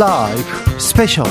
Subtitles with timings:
[0.00, 0.42] 라이브
[0.78, 1.26] 스페셜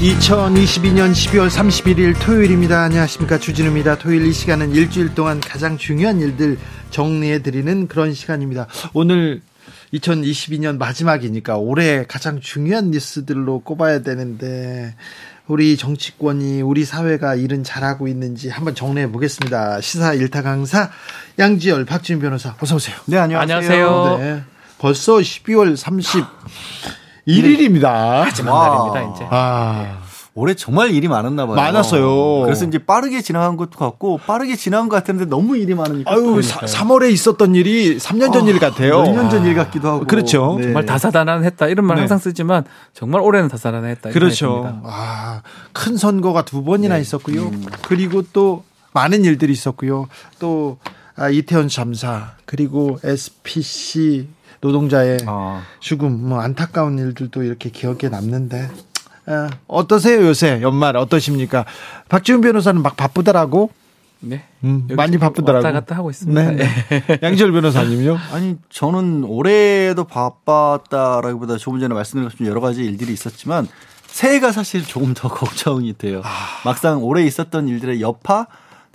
[0.00, 2.80] 2022년 12월 31일 토요일입니다.
[2.80, 3.38] 안녕하십니까.
[3.38, 3.98] 주진우입니다.
[3.98, 6.56] 토요일 이 시간은 일주일 동안 가장 중요한 일들
[6.88, 8.68] 정리해 드리는 그런 시간입니다.
[8.94, 9.42] 오늘
[9.92, 14.94] 2022년 마지막이니까 올해 가장 중요한 뉴스들로 꼽아야 되는데
[15.48, 19.80] 우리 정치권이 우리 사회가 일은 잘하고 있는지 한번 정리해 보겠습니다.
[19.80, 20.90] 시사 일타 강사
[21.38, 22.96] 양지열 박지훈 변호사 어서 오세요.
[23.06, 23.56] 네 안녕하세요.
[23.56, 24.18] 안녕하세요.
[24.18, 24.42] 네,
[24.78, 26.24] 벌써 12월 30
[27.28, 28.24] 1일입니다.
[28.24, 29.26] 마지막 날입니다, 이제.
[29.30, 30.05] 아.
[30.36, 31.56] 올해 정말 일이 많았나 봐요.
[31.56, 32.42] 많았어요.
[32.42, 36.12] 그래서 이제 빠르게 지나간 것도 같고 빠르게 지나간 것 같은데 너무 일이 많으니까.
[36.12, 39.02] 아유, 사, 3월에 있었던 일이 3년 전일 아, 같아요.
[39.04, 40.06] 1년 전일 같기도 하고.
[40.06, 40.56] 그렇죠.
[40.58, 40.64] 네.
[40.64, 42.02] 정말 다사다난했다 이런 말 네.
[42.02, 44.10] 항상 쓰지만 정말 올해는 다사다난했다.
[44.10, 44.82] 그렇죠.
[44.84, 45.40] 아,
[45.72, 47.00] 큰 선거가 두 번이나 네.
[47.00, 47.44] 있었고요.
[47.44, 47.64] 음.
[47.88, 48.62] 그리고 또
[48.92, 50.06] 많은 일들이 있었고요.
[50.38, 50.76] 또
[51.16, 54.28] 아, 이태원 참사 그리고 SPC
[54.60, 55.62] 노동자의 아.
[55.80, 58.68] 죽음, 뭐 안타까운 일들도 이렇게 기억에 남는데
[59.26, 61.64] 어, 어떠세요 요새 연말 어떠십니까?
[62.08, 63.70] 박지훈 변호사는 막 바쁘더라고.
[64.20, 64.44] 네.
[64.64, 65.64] 음, 많이 바쁘더라고.
[65.64, 66.50] 왔다 갔다 하고 있습니다.
[66.52, 66.56] 네.
[66.88, 67.18] 네.
[67.22, 68.18] 양지열 변호사님요?
[68.32, 73.68] 아니 저는 올해도 바빴다라기보다 조금 전에 말씀드린 것처럼 여러 가지 일들이 있었지만
[74.06, 76.22] 새해가 사실 조금 더 걱정이 돼요.
[76.24, 76.30] 아.
[76.64, 78.46] 막상 올해 있었던 일들의 여파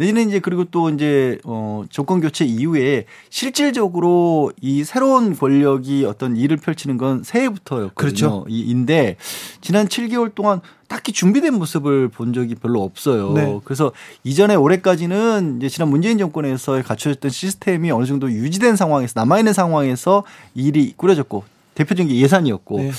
[0.02, 6.58] 내년에 이제 그리고 또 이제 어 정권 교체 이후에 실질적으로 이 새로운 권력이 어떤 일을
[6.58, 7.94] 펼치는 건 새해부터였거든요.
[7.94, 8.46] 그렇죠.
[8.50, 9.16] 인데
[9.62, 13.34] 지난 7개월 동안 딱히 준비된 모습을 본 적이 별로 없어요.
[13.34, 13.60] 네.
[13.64, 13.92] 그래서
[14.24, 20.24] 이전에 올해까지는 이제 지난 문재인 정권에서 갖춰졌던 시스템이 어느 정도 유지된 상황에서 남아있는 상황에서
[20.56, 21.44] 일이 꾸려졌고
[21.76, 22.92] 대표적인 게 예산이었고 네.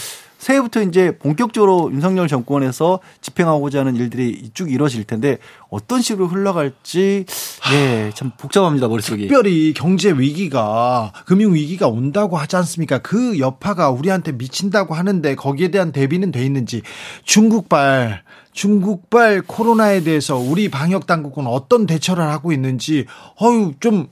[0.42, 5.38] 새해부터 이제 본격적으로 윤석열 정권에서 집행하고자 하는 일들이 쭉 이루어질 텐데
[5.70, 7.26] 어떤 식으로 흘러갈지
[7.72, 9.28] 예, 참 복잡합니다, 머릿속이.
[9.28, 12.98] 특별히 경제 위기가 금융 위기가 온다고 하지 않습니까?
[12.98, 16.82] 그 여파가 우리한테 미친다고 하는데 거기에 대한 대비는 돼 있는지
[17.24, 23.06] 중국발 중국발 코로나에 대해서 우리 방역 당국은 어떤 대처를 하고 있는지
[23.40, 24.08] 어유 좀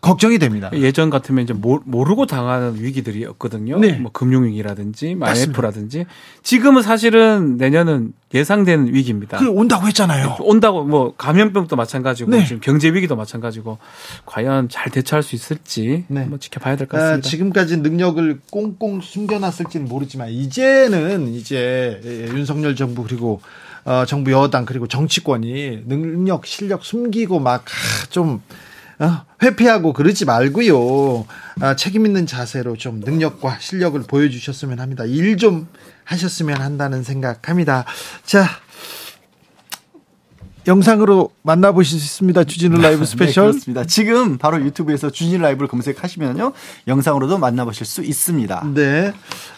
[0.00, 0.70] 걱정이 됩니다.
[0.74, 3.78] 예전 같으면 이제 모르고 당하는 위기들이었거든요.
[3.78, 3.92] 네.
[3.92, 6.04] 뭐 금융위기라든지 IMF라든지
[6.42, 9.38] 지금은 사실은 내년은 예상되는 위기입니다.
[9.38, 10.36] 그 온다고 했잖아요.
[10.40, 12.44] 온다고 뭐 감염병도 마찬가지고 네.
[12.44, 13.78] 지금 경제 위기도 마찬가지고
[14.26, 16.20] 과연 잘 대처할 수 있을지 네.
[16.20, 17.26] 한번 지켜봐야 될 것 같습니다.
[17.26, 22.00] 아, 지금까지 능력을 꽁꽁 숨겨놨을지는 모르지만 이제는 이제
[22.34, 23.40] 윤석열 정부 그리고
[23.86, 28.40] 어, 정부 여당 그리고 정치권이 능력 실력 숨기고 막좀 어,
[29.42, 31.26] 회피하고 그러지 말고요.
[31.60, 35.04] 아, 책임 있는 자세로 좀 능력과 실력을 보여주셨으면 합니다.
[35.04, 35.68] 일 좀
[36.04, 37.84] 하셨으면 한다는 생각합니다.
[38.24, 38.46] 자,
[40.66, 42.44] 영상으로 만나보실 수 있습니다.
[42.44, 43.44] 주진우 라이브 네, 스페셜.
[43.46, 43.84] 네, 그렇습니다.
[43.84, 46.52] 지금 바로 유튜브에서 주진우 라이브를 검색하시면요.
[46.88, 48.66] 영상으로도 만나보실 수 있습니다.
[48.74, 49.12] 네.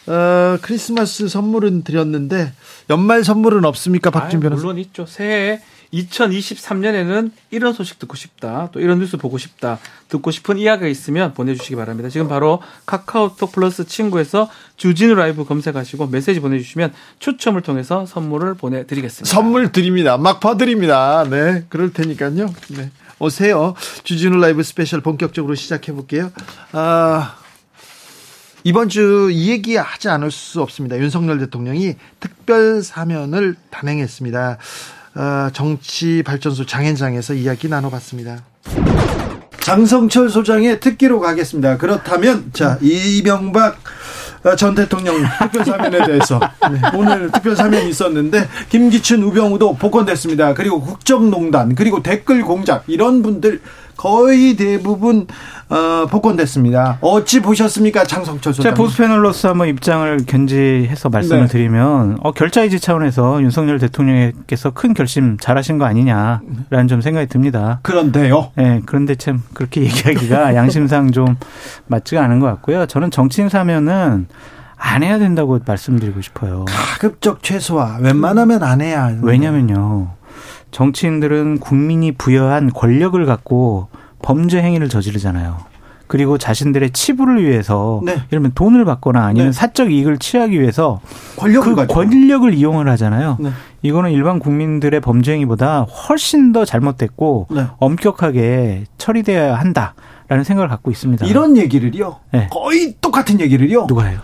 [0.08, 2.52] 어, 크리스마스 선물은 드렸는데
[2.90, 4.10] 연말 선물은 없습니까?
[4.10, 4.62] 박준 변호사.
[4.62, 5.06] 물론 있죠.
[5.06, 5.60] 새해
[6.02, 8.68] 2023년에는 이런 소식 듣고 싶다.
[8.72, 9.78] 또 이런 뉴스 보고 싶다.
[10.08, 12.08] 듣고 싶은 이야기가 있으면 보내주시기 바랍니다.
[12.08, 19.32] 지금 바로 카카오톡 플러스 친구에서 주진우 라이브 검색하시고 메시지 보내주시면 추첨을 통해서 선물을 보내드리겠습니다.
[19.32, 20.16] 선물 드립니다.
[20.16, 21.24] 막 퍼드립니다.
[21.28, 21.64] 네.
[21.68, 22.46] 그럴 테니까요.
[22.70, 22.90] 네.
[23.18, 23.74] 오세요.
[24.04, 26.30] 주진우 라이브 스페셜 본격적으로 시작해 볼게요.
[26.72, 27.36] 아.
[28.64, 30.98] 이번 주 이 얘기 하지 않을 수 없습니다.
[30.98, 34.58] 윤석열 대통령이 특별 사면을 단행했습니다.
[35.16, 38.42] 어, 정치 발전소 장현장에서 이야기 나눠봤습니다.
[39.60, 41.78] 장성철 소장의 특기로 가겠습니다.
[41.78, 43.78] 그렇다면 자 이명박
[44.56, 46.38] 전 대통령 특별 사면에 대해서
[46.70, 50.54] 네, 오늘 특별 사면이 있었는데 김기춘 우병우도 복권됐습니다.
[50.54, 53.60] 그리고 국정농단 그리고 댓글 공작 이런 분들
[53.96, 55.26] 거의 대부분
[55.68, 56.98] 어, 복권됐습니다.
[57.00, 58.70] 어찌 보셨습니까, 장성철 소장?
[58.70, 61.46] 제가 보수 패널로서 한번 입장을 견지해서 말씀을 네.
[61.48, 67.80] 드리면 어, 결자이지 차원에서 윤석열 대통령께서 큰 결심 잘하신 거 아니냐라는 좀 생각이 듭니다.
[67.82, 68.52] 그런데요.
[68.54, 71.36] 네, 그런데 참 그렇게 얘기하기가 양심상 좀
[71.86, 72.86] 맞지가 않은 것 같고요.
[72.86, 74.28] 저는 정치인 사면은
[74.76, 76.64] 안 해야 된다고 말씀드리고 싶어요.
[76.66, 77.96] 가급적 최소화.
[78.00, 79.16] 웬만하면 안 해야.
[79.22, 80.08] 왜냐면요.
[80.80, 83.88] 정치인들은 국민이 부여한 권력을 갖고
[84.20, 85.56] 범죄 행위를 저지르잖아요.
[86.06, 88.18] 그리고 자신들의 치부를 위해서 네.
[88.30, 89.52] 이러면 돈을 받거나 아니면 네.
[89.52, 91.00] 사적 이익을 취하기 위해서
[91.36, 93.38] 권력을 그 권력을 이용을 하잖아요.
[93.40, 93.52] 네.
[93.80, 97.66] 이거는 일반 국민들의 범죄 행위보다 훨씬 더 잘못됐고 네.
[97.78, 101.24] 엄격하게 처리돼야 한다라는 생각을 갖고 있습니다.
[101.24, 102.16] 이런 얘기를요.
[102.32, 102.48] 네.
[102.52, 103.86] 거의 똑같은 얘기를요.
[103.86, 104.20] 누가 해요?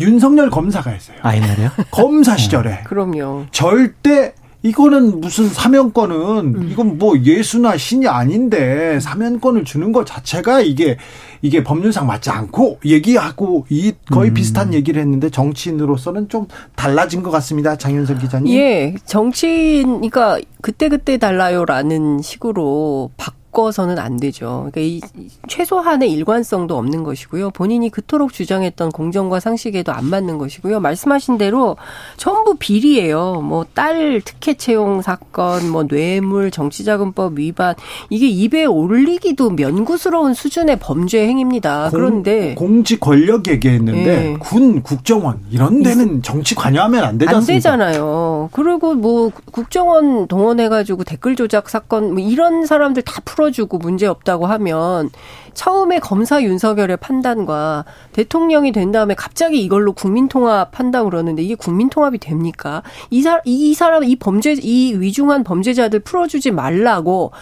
[0.00, 1.18] 윤석열 검사가 했어요.
[1.22, 1.70] 아 옛날에요?
[1.92, 2.82] 검사 시절에.
[2.82, 3.46] 그럼요.
[3.52, 4.34] 절대
[4.64, 6.16] 이거는 무슨 사면권은
[6.56, 6.68] 음.
[6.70, 10.96] 이건 뭐 예수나 신이 아닌데 사면권을 주는 것 자체가 이게
[11.42, 14.34] 이게 법률상 맞지 않고 얘기하고 이 거의 음.
[14.34, 16.46] 비슷한 얘기를 했는데 정치인으로서는 좀
[16.76, 17.76] 달라진 것 같습니다.
[17.76, 18.54] 장윤선 기자님.
[18.54, 24.68] 예, 정치인 그러니까 그때 그때 달라요라는 식으로 바 바꿔서는 안 되죠.
[24.70, 25.00] 그러니까 이
[25.48, 27.50] 최소한의 일관성도 없는 것이고요.
[27.50, 30.80] 본인이 그토록 주장했던 공정과 상식에도 안 맞는 것이고요.
[30.80, 31.76] 말씀하신 대로
[32.16, 33.40] 전부 비리예요.
[33.40, 37.74] 뭐 딸 특혜 채용 사건, 뭐 뇌물, 정치자금법 위반
[38.08, 41.90] 이게 입에 올리기도 면구스러운 수준의 범죄 행위입니다.
[41.90, 44.36] 공, 그런데 공직 권력 얘기했는데 네.
[44.38, 47.72] 군, 국정원 이런 데는 정치 관여하면 안 되지 않습니까?
[47.72, 48.48] 안 되잖아요.
[48.52, 54.46] 그리고 뭐 국정원 동원해가지고 댓글 조작 사건 뭐 이런 사람들 다 풀어 풀어주고 문제 없다고
[54.46, 55.10] 하면
[55.52, 62.82] 처음에 검사 윤석열의 판단과 대통령이 된 다음에 갑자기 이걸로 국민통합 한다고 그러는데 이게 국민통합이 됩니까?
[63.10, 67.32] 이, 사, 이 사람, 이 범죄, 이 위중한 범죄자들 풀어주지 말라고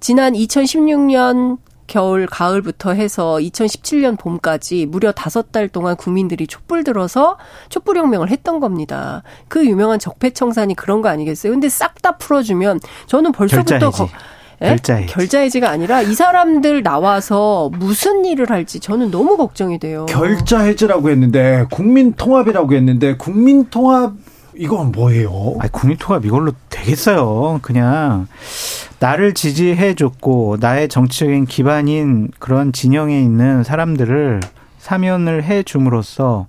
[0.00, 7.36] 지난 2016년 겨울, 가을부터 해서 2017년 봄까지 무려 다섯 달 동안 국민들이 촛불 들어서
[7.68, 9.22] 촛불혁명을 했던 겁니다.
[9.48, 11.52] 그 유명한 적폐청산이 그런 거 아니겠어요?
[11.52, 14.08] 근데 싹 다 풀어주면 저는 벌써부터 거,
[14.62, 14.68] 예?
[14.68, 15.12] 결자해지.
[15.12, 20.06] 결자해지가 아니라 이 사람들 나와서 무슨 일을 할지 저는 너무 걱정이 돼요.
[20.06, 24.12] 결자해지라고 했는데 국민통합이라고 했는데 국민통합
[24.54, 25.56] 이건 뭐예요?
[25.60, 27.60] 아, 국민통합 이걸로 되겠어요.
[27.62, 28.28] 그냥
[29.00, 34.40] 나를 지지해줬고 나의 정치적인 기반인 그런 진영에 있는 사람들을
[34.82, 36.48] 사면을 해 줌으로써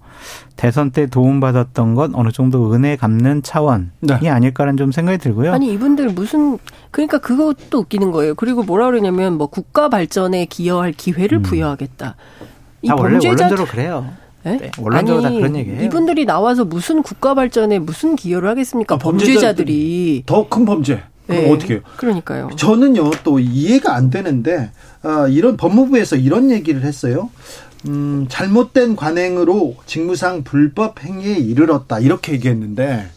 [0.55, 4.27] 대선 때 도움받았던 건 어느 정도 은혜 갚는 차원이 네.
[4.27, 5.53] 아닐까라는 좀 생각이 들고요.
[5.53, 6.57] 아니 이분들 무슨
[6.89, 8.33] 그러니까 그것도 웃기는 거예요.
[8.33, 11.41] 그리고 뭐라 그러냐면 뭐 국가 발전에 기여할 기회를 음.
[11.43, 12.15] 부여하겠다.
[12.81, 14.09] 이 원래 원론적으로 그래요.
[14.41, 14.57] 네?
[14.57, 15.83] 네, 원론적으로 아니, 다 그런 얘기예요.
[15.83, 18.95] 이분들이 나와서 무슨 국가 발전에 무슨 기여를 하겠습니까?
[18.95, 21.03] 아, 범죄자들이 더 큰 범죄.
[21.27, 21.51] 그럼 네.
[21.51, 21.81] 어떻게 해요?
[21.97, 22.49] 그러니까요.
[22.55, 24.71] 저는요 또 이해가 안 되는데
[25.03, 27.29] 아, 이런 법무부에서 이런 얘기를 했어요.
[27.87, 33.09] 음, 잘못된 관행으로 직무상 불법 행위에 이르렀다 이렇게 얘기했는데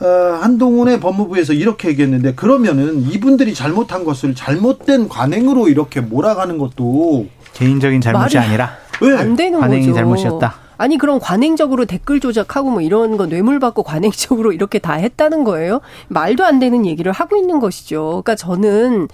[0.00, 0.06] 어,
[0.40, 8.38] 한동훈의 법무부에서 이렇게 얘기했는데 그러면은 이분들이 잘못한 것을 잘못된 관행으로 이렇게 몰아가는 것도 개인적인 잘못이
[8.38, 9.16] 아니라 왜?
[9.16, 9.94] 안 되는 관행이 거죠.
[9.94, 10.66] 잘못이었다.
[10.78, 15.80] 아니 그럼 관행적으로 댓글 조작하고 뭐 이런 거 뇌물 받고 관행적으로 이렇게 다 했다는 거예요?
[16.08, 18.22] 말도 안 되는 얘기를 하고 있는 것이죠.
[18.22, 19.08] 그러니까 저는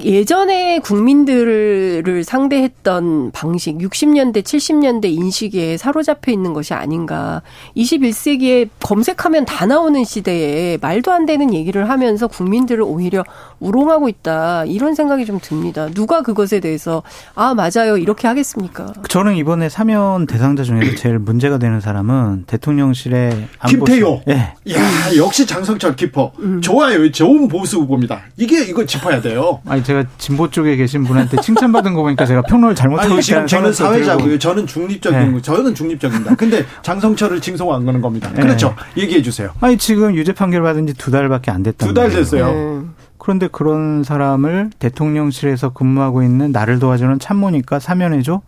[0.00, 7.42] 예전에 국민들을 상대했던 방식, 60년대, 70년대 인식에 사로잡혀 있는 것이 아닌가.
[7.76, 13.22] 21세기에 검색하면 다 나오는 시대에 말도 안 되는 얘기를 하면서 국민들을 오히려
[13.60, 14.64] 우롱하고 있다.
[14.64, 15.88] 이런 생각이 좀 듭니다.
[15.90, 17.02] 누가 그것에 대해서,
[17.34, 17.98] 아, 맞아요.
[17.98, 18.94] 이렇게 하겠습니까?
[19.08, 24.22] 저는 이번에 사면 대상자 중에서 제일 문제가 되는 사람은 대통령실의 김태효.
[24.28, 24.32] 예.
[24.32, 24.74] 네.
[24.74, 26.32] 야 역시 장성철 키퍼.
[26.38, 26.60] 음.
[26.62, 27.10] 좋아요.
[27.12, 28.22] 좋은 보수 후보입니다.
[28.38, 29.60] 이게, 이거 짚어야 돼요.
[29.66, 33.72] 아니, 아니 제가 진보 쪽에 계신 분한테 칭찬받은 거 보니까 제가 평론을 잘못하고 있다는 저는
[33.72, 34.38] 사회자고요.
[34.38, 35.42] 저는 중립적인 네.
[35.42, 36.36] 저는 중립적입니다.
[36.36, 38.30] 근데 장성철을 칭송 안 거는 겁니다.
[38.32, 38.42] 네.
[38.42, 38.74] 그렇죠.
[38.96, 39.50] 얘기해 주세요.
[39.60, 41.86] 아니 지금 유죄 판결 받은 지 두 달밖에 안 됐다.
[41.86, 42.46] 두 달 됐어요.
[42.46, 42.80] 네.
[43.18, 48.42] 그런데 그런 사람을 대통령실에서 근무하고 있는 나를 도와주는 참모니까 사면해 줘?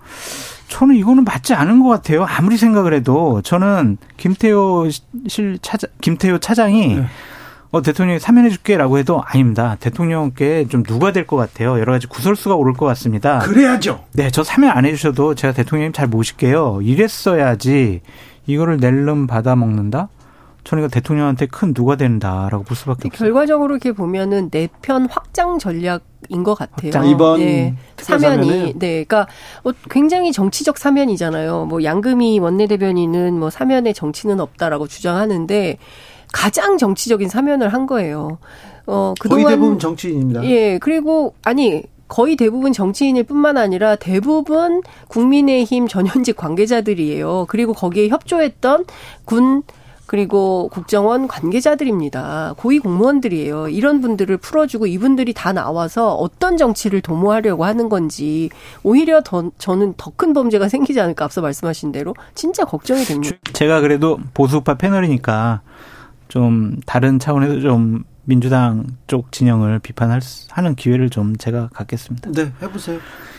[0.69, 2.25] 저는 이거는 맞지 않은 것 같아요.
[2.25, 4.89] 아무리 생각을 해도 저는 김태호
[5.29, 7.07] 실 차장, 김태호 차장이 네.
[7.75, 9.77] 어, 대통령이 사면해줄게라고 해도 아닙니다.
[9.81, 11.81] 대통령께 좀 누가 될 것 같아요.
[11.81, 13.41] 여러 가지 구설수가 오를 것 같습니다.
[13.41, 14.05] 그래야죠.
[14.13, 16.81] 네, 저 사면 안 해주셔도 제가 대통령님 잘 모실게요.
[16.83, 18.01] 이랬어야지
[18.47, 20.09] 이거를 낼름 받아 먹는다.
[20.63, 23.27] 저는 이거 대통령한테 큰 누가 된다라고 볼 수밖에 없어요.
[23.27, 26.91] 결과적으로 이렇게 보면은 내편 확장 전략 인 것 같아요.
[26.93, 27.07] 확장.
[27.07, 29.27] 이번 네, 사면이 네, 그러니까
[29.63, 31.67] 뭐 굉장히 정치적 사면이잖아요.
[31.67, 35.79] 뭐 양금희 원내대변인은 뭐 사면에 정치는 없다라고 주장하는데
[36.35, 38.39] 가장 정치적인 사면을 한 거예요.
[38.87, 40.45] 어, 그동안 거의 대부분 정치인입니다.
[40.45, 47.47] 예, 그리고 아니 거의 대부분 정치인일 뿐만 아니라 대부분 국민의힘 전현직 관계자들이에요.
[47.49, 48.85] 그리고 거기에 협조했던
[49.25, 49.63] 군
[50.07, 52.55] 그리고 국정원 관계자들입니다.
[52.59, 53.69] 고위 공무원들이에요.
[53.69, 58.51] 이런 분들을 풀어주고 이분들이 다 나와서 어떤 정치를 도모하려고 하는 건지
[58.83, 63.37] 오히려 더 저는 더 큰 범죄가 생기지 않을까 앞서 말씀하신 대로 진짜 걱정이 됩니다.
[63.55, 65.63] 제가 그래도 보수파 패널이니까
[66.29, 72.31] 좀 다른 차원에서 좀 민주당 쪽 진영을 비판하는 기회를 좀 제가 갖겠습니다.
[72.33, 72.99] 네, 해보세요.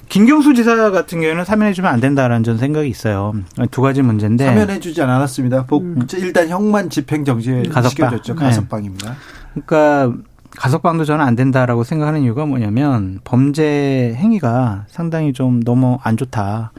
[0.09, 3.33] 김경수 지사 같은 경우에는 사면해주면 안 된다라는 전 생각이 있어요.
[3.71, 5.65] 두 가지 문제인데 사면해주지 않았습니다.
[5.73, 6.07] 음.
[6.17, 8.35] 일단 형만 집행 정지에 시켜줬죠.
[8.35, 9.09] 가석방입니다.
[9.09, 9.61] 네.
[9.65, 10.15] 그러니까
[10.55, 16.71] 가석방도 저는 안 된다라고 생각하는 이유가 뭐냐면 범죄 행위가 상당히 좀 너무 안 좋다.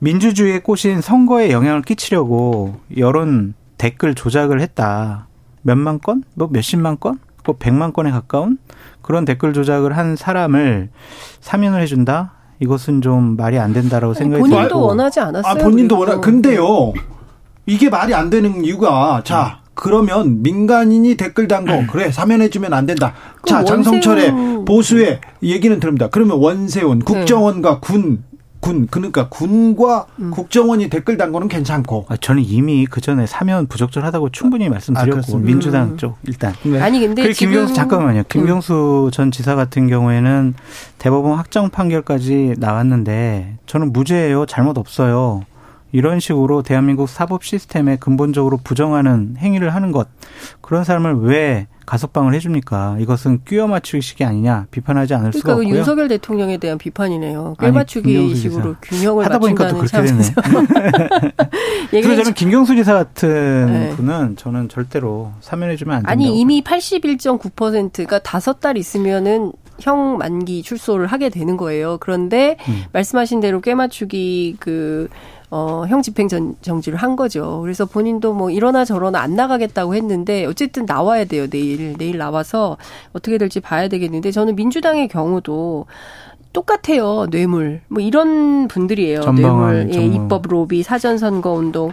[0.00, 5.26] 민주주의에 꼬신 선거에 영향을 끼치려고 여론 댓글 조작을 했다.
[5.62, 8.58] 몇만 건, 뭐 몇십만 건, 뭐 백만 건에 가까운
[9.00, 10.90] 그런 댓글 조작을 한 사람을
[11.40, 12.34] 사면을 해준다?
[12.60, 15.50] 이것은 좀 말이 안 된다라고 생각이 들고 본인도 원하지 않았어요.
[15.50, 16.20] 아, 본인도 원하.
[16.20, 16.92] 근데요.
[17.64, 21.86] 이게 말이 안 되는 이유가 자 그러면 민간인이 댓글 단거 음.
[21.86, 23.14] 그래 사면해주면 안 된다.
[23.46, 26.08] 자 장성철의 보수의 얘기는 들읍니다.
[26.08, 27.04] 그러면 원세훈 네.
[27.06, 28.24] 국정원과 군
[28.60, 30.30] 군, 그러니까 군과 음.
[30.30, 32.06] 국정원이 댓글 단 거는 괜찮고.
[32.08, 35.96] 아, 저는 이미 그 전에 사면 부적절하다고 충분히 아, 말씀드렸고, 아, 민주당 음.
[35.96, 36.54] 쪽, 일단.
[36.62, 36.80] 네.
[36.80, 37.22] 아니, 근데.
[37.22, 38.24] 그리고 김경수, 잠깐만요.
[38.28, 39.10] 김경수 음.
[39.10, 40.54] 전 지사 같은 경우에는
[40.98, 44.44] 대법원 확정 판결까지 나왔는데, 저는 무죄예요.
[44.46, 45.44] 잘못 없어요.
[45.92, 50.08] 이런 식으로 대한민국 사법 시스템에 근본적으로 부정하는 행위를 하는 것
[50.60, 52.98] 그런 사람을 왜 가석방을 해줍니까?
[53.00, 55.76] 이것은 끼워 맞추기식이 아니냐 비판하지 않을 그러니까 수가 없고요.
[55.76, 57.56] 윤석열 대통령에 대한 비판이네요.
[57.58, 60.22] 끼워 맞추기식으로 균형을 하다 보니까 또 그렇게 되네.
[61.90, 63.90] 그래서 저는 김경수 지사 같은 네.
[63.96, 66.12] 분은 저는 절대로 사면해주면 안 된다.
[66.12, 71.98] 아니 이미 81.9%가 다섯 달 있으면은 형 만기 출소를 하게 되는 거예요.
[71.98, 72.84] 그런데 음.
[72.92, 75.08] 말씀하신 대로 꿰맞추기 그
[75.50, 77.60] 어, 형 집행 전, 정지를 한 거죠.
[77.62, 81.48] 그래서 본인도 뭐 이러나 저러나 안 나가겠다고 했는데 어쨌든 나와야 돼요.
[81.48, 82.76] 내일 내일 나와서
[83.12, 85.86] 어떻게 될지 봐야 되겠는데 저는 민주당의 경우도
[86.52, 87.26] 똑같아요.
[87.30, 87.80] 뇌물.
[87.88, 89.20] 뭐 이런 분들이에요.
[89.32, 91.92] 뇌물, 예, 입법 로비, 사전 선거 운동.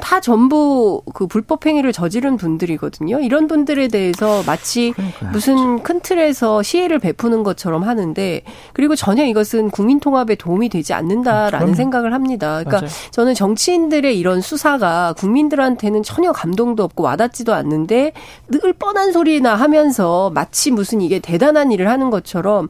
[0.00, 3.20] 다 전부 그 불법 행위를 저지른 분들이거든요.
[3.20, 5.30] 이런 분들에 대해서 마치 그러니까요.
[5.32, 8.42] 무슨 큰 틀에서 시혜를 베푸는 것처럼 하는데
[8.72, 11.74] 그리고 전혀 이것은 국민 통합에 도움이 되지 않는다라는 그럼.
[11.74, 12.62] 생각을 합니다.
[12.62, 12.90] 그러니까 맞아요.
[13.10, 18.12] 저는 정치인들의 이런 수사가 국민들한테는 전혀 감동도 없고 와닿지도 않는데
[18.48, 22.68] 늘 뻔한 소리나 하면서 마치 무슨 이게 대단한 일을 하는 것처럼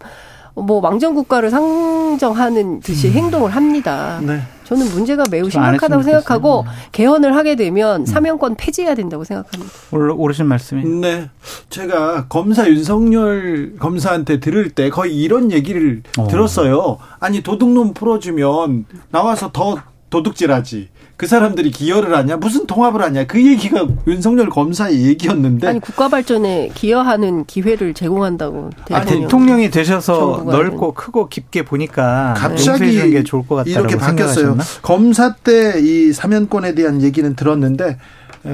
[0.54, 3.12] 뭐 왕정 국가를 상정하는 듯이 음.
[3.12, 4.20] 행동을 합니다.
[4.22, 4.40] 네.
[4.66, 8.06] 저는 문제가 매우 심각하다고 생각하고 개헌을 하게 되면 음.
[8.06, 9.72] 사면권 폐지해야 된다고 생각합니다.
[9.92, 10.84] 오르신 말씀이.
[10.84, 11.30] 네.
[11.70, 16.26] 제가 검사 윤석열 검사한테 들을 때 거의 이런 얘기를 어.
[16.26, 16.98] 들었어요.
[17.20, 19.76] 아니 도둑놈 풀어주면 나와서 더
[20.10, 20.88] 도둑질하지.
[21.16, 26.70] 그 사람들이 기여를 하냐 무슨 통합을 하냐 그 얘기가 윤석열 검사의 얘기였는데 아니 국가 발전에
[26.74, 33.96] 기여하는 기회를 제공한다고 아니, 대통령이 되셔서 넓고 크고 깊게 보니까 갑자기 게 좋을 것 이렇게
[33.96, 34.58] 바뀌었어요.
[34.82, 37.98] 검사 때 이 사면권에 대한 얘기는 들었는데 예,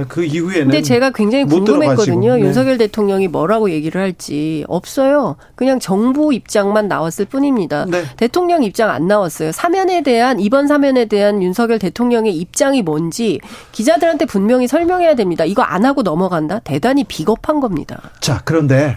[0.09, 2.37] 그 이후에는 근데 제가 굉장히 궁금했거든요.
[2.37, 2.41] 네.
[2.41, 5.37] 윤석열 대통령이 뭐라고 얘기를 할지 없어요.
[5.55, 7.87] 그냥 정부 입장만 나왔을 뿐입니다.
[7.87, 8.05] 네.
[8.17, 9.53] 대통령 입장 안 나왔어요.
[9.53, 13.41] 사면에 대한 이번 사면에 대한 윤석열 대통령의 입장이 뭔지
[13.73, 15.45] 기자들한테 분명히 설명해야 됩니다.
[15.45, 16.59] 이거 안 하고 넘어간다?
[16.61, 18.01] 대단히 비겁한 겁니다.
[18.21, 18.97] 자, 그런데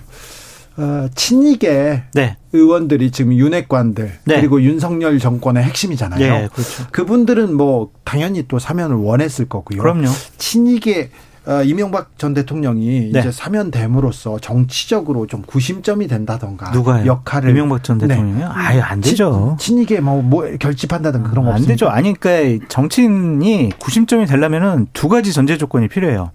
[0.78, 2.38] 어, 친이계 네.
[2.52, 4.36] 의원들이 지금 윤핵관들 네.
[4.40, 6.20] 그리고 윤석열 정권의 핵심이잖아요.
[6.20, 6.84] 네, 그렇죠.
[6.92, 9.82] 그분들은 뭐 당연히 또 사면을 원했을 거고요.
[9.82, 10.08] 그럼요.
[10.38, 11.12] 친이계
[11.48, 13.20] 어, 이명박 전 대통령이 네.
[13.20, 17.06] 이제 사면됨으로써 정치적으로 좀 구심점이 된다던가 누가요?
[17.06, 18.08] 역할을 이명박 전 네.
[18.08, 18.48] 대통령이요?
[18.48, 18.52] 네.
[18.52, 19.56] 아예 안 되죠.
[19.60, 21.88] 친, 이계 뭐, 뭐 결집한다든가 그런 거 안 되죠.
[21.88, 26.32] 아니 그러니까 정치인이 구심점이 되려면은 두 가지 전제 조건이 필요해요.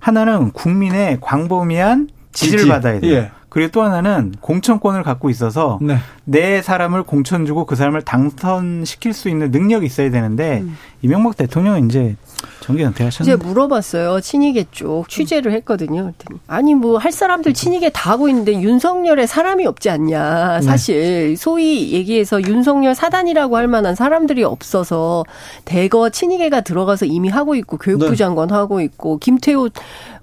[0.00, 2.68] 하나는 국민의 광범위한 지지를 지지.
[2.70, 3.12] 받아야 돼요.
[3.12, 3.30] 예.
[3.56, 5.96] 그리고 또 하나는 공천권을 갖고 있어서 네.
[6.24, 10.76] 내 사람을 공천 주고 그 사람을 당선시킬 수 있는 능력이 있어야 되는데 음.
[11.00, 12.16] 이명박 대통령은 이제
[12.60, 14.20] 정기 은퇴하셨는데 이제 물어봤어요.
[14.20, 16.12] 친이계 쪽 취재를 했거든요.
[16.46, 20.58] 아니 뭐 할 사람들 친이계 다 하고 있는데 윤석열에 사람이 없지 않냐.
[20.60, 20.66] 네.
[20.66, 21.36] 사실 네.
[21.36, 25.24] 소위 얘기해서 윤석열 사단이라고 할 만한 사람들이 없어서
[25.64, 28.16] 대거 친이계가 들어가서 이미 하고 있고 교육부 네.
[28.16, 29.68] 장관 하고 있고 김태호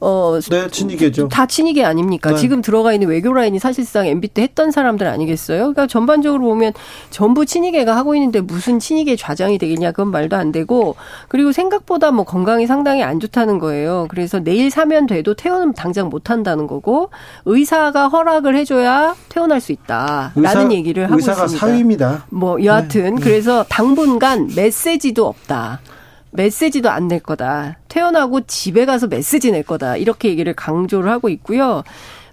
[0.01, 1.29] 어 네, 친이계죠.
[1.29, 2.31] 다 친이계 아닙니까?
[2.31, 2.35] 네.
[2.35, 5.59] 지금 들어가 있는 외교 라인이 사실상 MB 때 했던 사람들 아니겠어요?
[5.59, 6.73] 그러니까 전반적으로 보면
[7.09, 10.97] 전부 친이계가 하고 있는데 무슨 친이계 좌장이 되겠냐 그건 말도 안 되고
[11.29, 14.07] 그리고 생각보다 뭐 건강이 상당히 안 좋다는 거예요.
[14.09, 17.09] 그래서 내일 사면 돼도 퇴원은 당장 못 한다는 거고
[17.45, 21.67] 의사가 허락을 해줘야 퇴원할 수 있다라는 의사, 얘기를 하고 의사가 있습니다.
[21.67, 22.25] 사위입니다.
[22.29, 23.21] 뭐 여하튼 네.
[23.23, 25.79] 그래서 당분간 메시지도 없다.
[26.31, 27.77] 메시지도 안 낼 거다.
[27.89, 29.97] 퇴원하고 집에 가서 메시지 낼 거다.
[29.97, 31.83] 이렇게 얘기를 강조를 하고 있고요.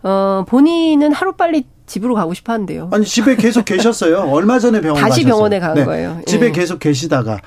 [0.03, 2.89] 어, 본인은 하루빨리 집으로 가고 싶어 한대요.
[2.93, 4.21] 아니, 집에 계속 계셨어요.
[4.31, 5.35] 얼마 전에 병원 다시 가셨어요.
[5.35, 5.85] 병원에 간 네.
[5.85, 6.21] 거예요.
[6.25, 6.51] 집에 예.
[6.53, 7.39] 계속 계시다가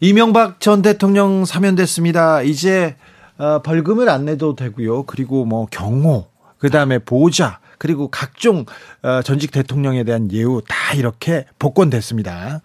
[0.00, 2.42] 이명박 전 대통령 사면됐습니다.
[2.42, 2.94] 이제
[3.36, 5.04] 어, 벌금을 안 내도 되고요.
[5.04, 6.26] 그리고 뭐 경호,
[6.58, 8.64] 그다음에 보좌, 그리고 각종
[9.02, 12.60] 어, 전직 대통령에 대한 예우 다 이렇게 복권됐습니다.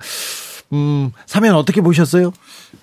[0.74, 2.32] 음, 사면 어떻게 보셨어요?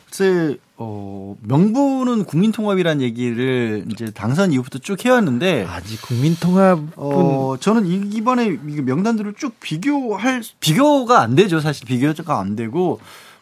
[0.09, 5.67] 글쎄, 어, 명분은 국민통합이라는 얘기를 이제 당선 이후부터 쭉 해왔는데.
[5.69, 6.81] 아직 국민통합.
[6.97, 11.61] 어, 저는 이번에 명단들을 쭉 비교할, 비교가 안 되죠.
[11.61, 12.99] 사실 비교가 안 되고.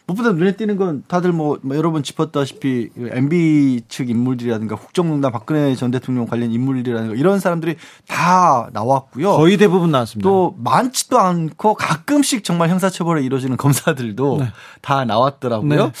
[0.09, 5.75] 무엇보다 눈에 띄는 건 다들 뭐, 뭐 여러 번 짚었다시피 MB 측 인물들이라든가 국정농단 박근혜
[5.75, 7.75] 전 대통령 관련 인물들이라든가 이런 사람들이
[8.07, 9.31] 다 나왔고요.
[9.33, 10.27] 거의 대부분 나왔습니다.
[10.27, 14.51] 또 많지도 않고 가끔씩 정말 형사처벌이 이루어지는 검사들도 네.
[14.81, 15.85] 다 나왔더라고요.
[15.85, 15.91] 네.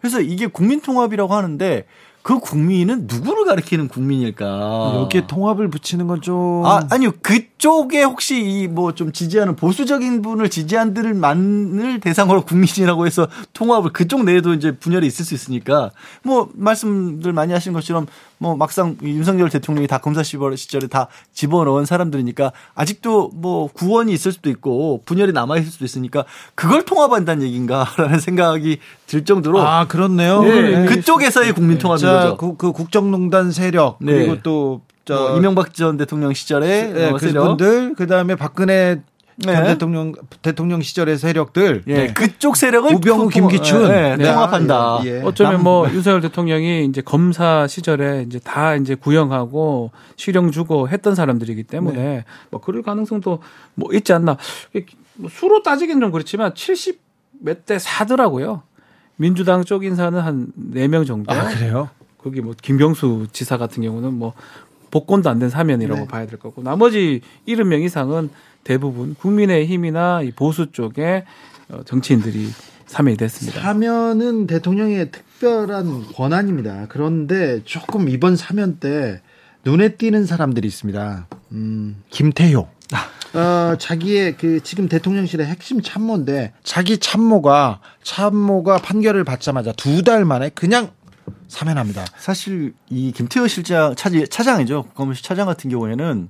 [0.00, 1.84] 그래서 이게 국민통합이라고 하는데
[2.28, 4.44] 그 국민은 누구를 가리키는 국민일까?
[4.96, 6.62] 여기에 통합을 붙이는 건 좀.
[6.66, 7.12] 아, 아니요.
[7.22, 14.52] 그쪽에 혹시 이 뭐 좀 지지하는 보수적인 분을 지지한들만을 대상으로 국민이라고 해서 통합을 그쪽 내에도
[14.52, 15.90] 이제 분열이 있을 수 있으니까
[16.22, 18.06] 뭐 말씀들 많이 하신 것처럼
[18.38, 24.48] 뭐 막상 윤석열 대통령이 다 검사 시절에 다 집어넣은 사람들이니까 아직도 뭐 구원이 있을 수도
[24.50, 30.42] 있고 분열이 남아 있을 수도 있으니까 그걸 통합한다는 얘기인가라는 생각이 들 정도로 아 그렇네요.
[30.42, 30.86] 네, 네.
[30.86, 32.36] 그쪽에서의 국민 통합인 거죠.
[32.36, 34.12] 그, 그 국정농단 세력 네.
[34.12, 39.00] 그리고 또 저, 뭐 이명박 전 대통령 시절에 네, 그 그분들 그 다음에 박근혜
[39.46, 39.62] 네.
[39.62, 41.94] 대통령 대통령 시절의 세력들 예.
[41.94, 42.12] 네.
[42.12, 44.16] 그쪽 세력을 우병우 김기춘 네.
[44.16, 44.24] 네.
[44.24, 45.00] 통합한다.
[45.04, 45.18] 예.
[45.18, 45.22] 예.
[45.22, 51.62] 어쩌면 뭐 윤석열 대통령이 이제 검사 시절에 이제 다 이제 구형하고 실형 주고 했던 사람들이기
[51.64, 52.24] 때문에 네.
[52.50, 53.38] 뭐 그럴 가능성도
[53.74, 54.36] 뭐 있지 않나.
[55.14, 57.00] 뭐 수로 따지긴 좀 그렇지만 70
[57.40, 58.62] 몇 대 4더라고요.
[59.16, 61.32] 민주당 쪽 인사는 한 4명 정도.
[61.32, 61.88] 아, 그래요?
[62.18, 64.32] 거기 뭐 김경수 지사 같은 경우는 뭐
[64.90, 66.06] 복권도 안 된 사면이라고 네.
[66.08, 68.30] 봐야 될 거고 나머지 70명 이상은
[68.64, 71.24] 대부분 국민의힘이나 보수 쪽에
[71.68, 72.48] 어, 정치인들이
[72.86, 73.60] 사면이 됐습니다.
[73.60, 76.86] 사면은 대통령의 특별한 권한입니다.
[76.88, 79.20] 그런데 조금 이번 사면 때
[79.64, 81.26] 눈에 띄는 사람들이 있습니다.
[81.52, 82.66] 음, 김태효.
[83.34, 90.48] 어, 자기의 그 지금 대통령실의 핵심 참모인데 자기 참모가 참모가 판결을 받자마자 두 달 만에
[90.50, 90.90] 그냥
[91.48, 92.06] 사면합니다.
[92.16, 94.84] 사실 이 김태호 실장 차장이죠.
[94.94, 96.28] 국감실 차장 같은 경우에는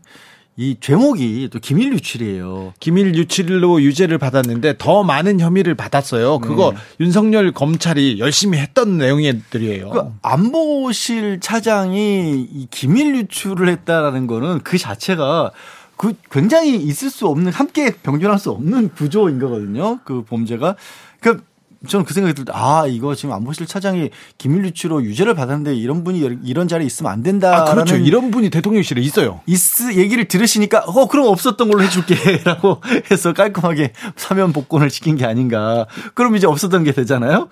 [0.61, 2.75] 이 죄목이 또 기밀 유출이에요.
[2.81, 6.41] 기밀 유출로 유죄를 받았는데 더 많은 혐의를 받았어요.
[6.41, 6.79] 그거 네.
[6.99, 9.91] 윤석열 검찰이 열심히 했던 내용들이에요.
[9.91, 15.53] 그 안보실 차장이 이 기밀 유출을 했다라는 거는 그 자체가
[15.97, 20.01] 그 굉장히 있을 수 없는 함께 병존할 수 없는 구조인 거거든요.
[20.05, 20.75] 그 범죄가.
[21.21, 21.41] 그
[21.87, 26.03] 저는 그 생각이 들 때 아 이거 지금 안보실 차장이 기밀 유출로 유죄를 받았는데 이런
[26.03, 27.63] 분이 이런 자리에 있으면 안 된다.
[27.63, 27.97] 아 그렇죠.
[27.97, 29.41] 이런 분이 대통령실에 있어요.
[29.47, 29.59] 있
[29.95, 32.81] 얘기를 들으시니까 어 그럼 없었던 걸로 해줄게 라고
[33.13, 35.87] 해서 깔끔하게 사면 복권을 시킨 게 아닌가.
[36.15, 37.49] 그럼 이제 없었던 게 되잖아요.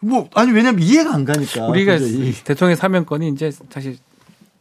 [0.00, 1.66] 뭐 아니 왜냐면 이해가 안 가니까.
[1.66, 1.98] 우리가
[2.44, 3.96] 대통령 사면권이 이제 사실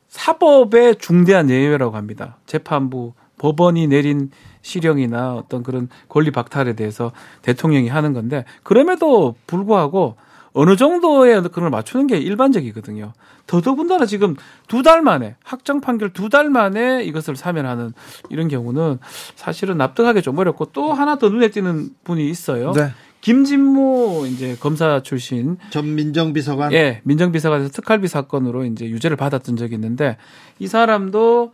[0.10, 2.38] 사법의 중대한 예외라고 합니다.
[2.48, 4.32] 재판부 법원이 내린
[4.66, 7.12] 실형이나 어떤 그런 권리 박탈에 대해서
[7.44, 10.16] 대통령이 하는 건데 그럼에도 불구하고
[10.54, 13.14] 어느 정도의 그걸 맞추는 게 일반적이거든요.
[13.46, 14.36] 더더군다나 지금
[14.68, 17.94] 두 달 만에 확정 판결 두 달 만에 이것을 사면하는
[18.30, 18.98] 이런 경우는
[19.36, 22.72] 사실은 납득하기 좀 어렵고 또 하나 더 눈에 띄는 분이 있어요.
[22.72, 22.90] 네.
[23.22, 30.18] 김진모 이제 검사 출신 전 민정비서관 예 민정비서관에서 특활비 사건으로 이제 유죄를 받았던 적이 있는데
[30.60, 31.52] 이 사람도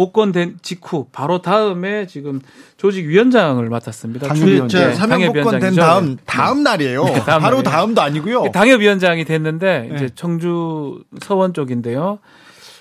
[0.00, 2.40] 복권된 직후 바로 다음에 지금
[2.78, 4.28] 조직위원장을 맡았습니다.
[4.28, 4.94] 당협위원장.
[4.94, 7.04] 사면 복권된 다음 다음 날이에요.
[7.04, 7.62] 네, 다음 바로 날이에요.
[7.62, 8.44] 다음도 아니고요.
[8.50, 9.94] 당협위원장이 됐는데 네.
[9.94, 12.18] 이제 청주 서원 쪽인데요.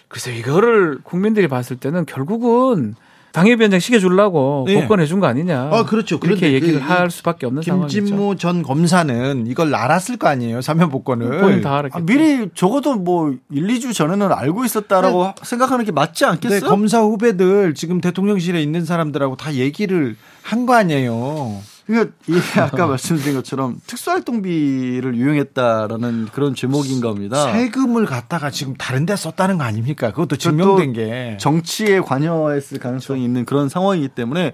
[0.07, 2.95] 그래서 이거를 국민들이 봤을 때는 결국은
[3.31, 4.75] 당협위원장 시켜 주려고 네.
[4.81, 5.69] 복권 해 준 거 아니냐.
[5.71, 6.19] 아 그렇죠.
[6.19, 7.99] 그렇게 얘기를 할 수밖에 없는 상황이죠.
[7.99, 10.61] 김진모 전 검사는 이걸 알았을 거 아니에요.
[10.61, 11.61] 사면 복권을.
[11.61, 11.97] 다 알았겠죠.
[11.97, 15.33] 아, 미리 적어도 뭐 1, 2주 전에는 알고 있었다라고 네.
[15.43, 16.59] 생각하는 게 맞지 않겠어요?
[16.61, 21.57] 네, 검사 후배들 지금 대통령실에 있는 사람들하고 다 얘기를 한 거 아니에요.
[21.89, 27.51] 그러니까 이게 아까 말씀드린 것처럼 특수활동비를 유용했다라는 그런 제목인 겁니다.
[27.51, 30.11] 세금을 갖다가 지금 다른 데 썼다는 거 아닙니까?
[30.11, 34.53] 그것도 증명된 게 정치에 관여했을 가능성이 있는 그런 상황이기 때문에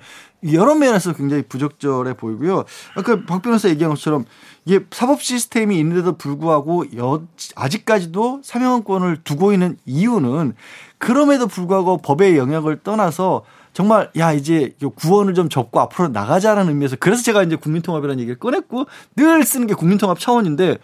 [0.54, 2.64] 여러 면에서 굉장히 부적절해 보이고요.
[2.96, 4.24] 아까 박 변호사 얘기한 것처럼
[4.64, 7.24] 이게 사법 시스템이 있는데도 불구하고 여,
[7.56, 10.54] 아직까지도 사명권을 두고 있는 이유는
[11.00, 13.44] 그럼에도 불구하고 법의 영역을 떠나서
[13.76, 18.86] 정말 야 이제 구원을 좀 접고 앞으로 나가자라는 의미에서 그래서 제가 이제 국민통합이라는 얘기를 꺼냈고
[19.18, 20.78] 늘 쓰는 게 국민통합 차원인데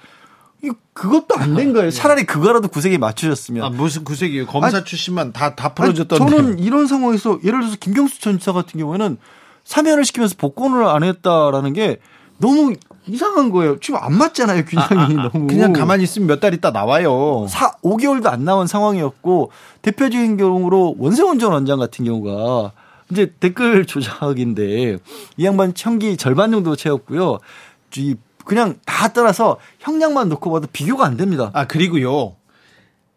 [0.61, 1.89] 이 그것도 안 된 거예요.
[1.89, 3.63] 차라리 그거라도 구색에 맞추셨으면.
[3.63, 4.45] 아, 무슨 구색이에요?
[4.45, 6.19] 검사 아 출신만 다, 다 풀어줬던.
[6.19, 9.17] 저는 이런 상황에서 예를 들어서 김경수 전 지사 같은 경우에는
[9.63, 11.97] 사면을 시키면서 복권을 안 했다라는 게
[12.39, 12.73] 너무
[13.07, 13.79] 이상한 거예요.
[13.79, 14.65] 지금 안 맞잖아요.
[14.65, 15.29] 균형이 아, 아, 아.
[15.31, 15.47] 너무.
[15.47, 17.45] 그냥 가만히 있으면 몇 달 있다 나와요.
[17.47, 19.51] 4, 5개월도 안 나온 상황이었고
[19.81, 22.73] 대표적인 경우로 원세훈 전 원장 같은 경우가
[23.11, 24.97] 이제 댓글 조작인데
[25.37, 27.39] 이 양반 청기 절반 정도 채웠고요.
[27.97, 31.51] 이 그냥 다 따라서 형량만 놓고 봐도 비교가 안 됩니다.
[31.53, 32.35] 아 그리고요.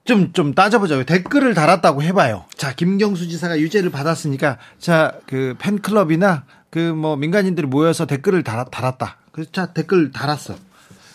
[0.05, 1.07] 좀, 좀 따져보자고요.
[1.07, 2.45] 댓글을 달았다고 해봐요.
[2.59, 9.17] 자, 김경수 지사가 유죄를 받았으니까, 자, 그 팬클럽이나 그 뭐 민간인들이 모여서 댓글을 달았, 달았다.
[9.33, 10.57] 그래서 자, 댓글 달았어.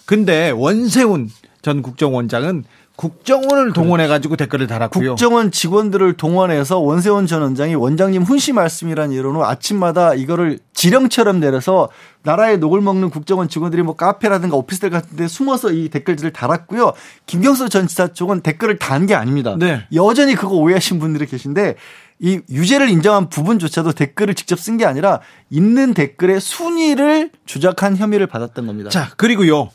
[0.05, 1.29] 근데 원세훈
[1.61, 2.63] 전 국정원장은
[2.99, 5.11] 국정원을 동원해 가지고 댓글을 달았고요.
[5.11, 11.87] 국정원 직원들을 동원해서 원세훈 전 원장이 원장님 훈시 말씀이란 이유로 아침마다 이거를 지령처럼 내려서
[12.23, 16.91] 나라의 녹을 먹는 국정원 직원들이 뭐 카페라든가 오피스텔 같은 데 숨어서 이 댓글들을 달았고요.
[17.25, 19.55] 김경수 전 지사 쪽은 댓글을 단 게 아닙니다.
[19.57, 19.85] 네.
[19.93, 21.75] 여전히 그거 오해하신 분들이 계신데
[22.19, 28.67] 이 유죄를 인정한 부분조차도 댓글을 직접 쓴 게 아니라 있는 댓글의 순위를 조작한 혐의를 받았던
[28.67, 28.89] 겁니다.
[28.89, 29.69] 자, 그리고요.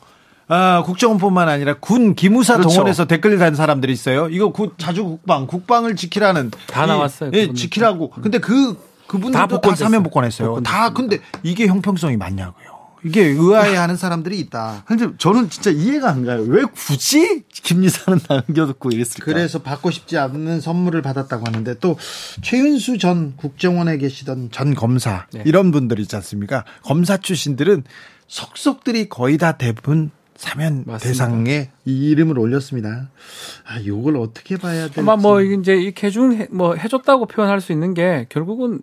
[0.49, 2.69] 아, 국정원뿐만 아니라 군 기무사 그렇죠.
[2.71, 4.29] 동원해서 댓글 단 사람들이 있어요.
[4.29, 7.31] 이거 구, 자주 국방, 국방을 지키라는 다 나왔어요.
[7.35, 8.11] 예, 지키라고.
[8.11, 10.61] 근데 그 그분들도 다, 다 사면 복권했어요.
[10.63, 12.75] 다 근데 이게 형평성이 맞냐고요.
[13.05, 14.83] 이게 의아해하는 사람들이 있다.
[14.87, 16.43] 근데 저는 진짜 이해가 안 가요.
[16.49, 19.27] 왜 굳이 김리사는 남겨두고 이랬을까?
[19.27, 21.99] 그래서 받고 싶지 않는 선물을 받았다고 하는데 또
[22.43, 25.43] 최윤수 전 국정원에 계시던 전 검사 네.
[25.45, 26.65] 이런 분들 있지 않습니까?
[26.83, 27.85] 검사 출신들은
[28.27, 30.11] 속속들이 거의 다 대부분
[30.45, 30.99] 사면 맞습니다.
[30.99, 33.09] 대상에 이 이름을 올렸습니다.
[33.67, 35.01] 아, 요걸 어떻게 봐야 될지.
[35.01, 38.83] 아마 뭐 이제 이렇게 해준 뭐 해줬다고 표현할 수 있는 게 결국은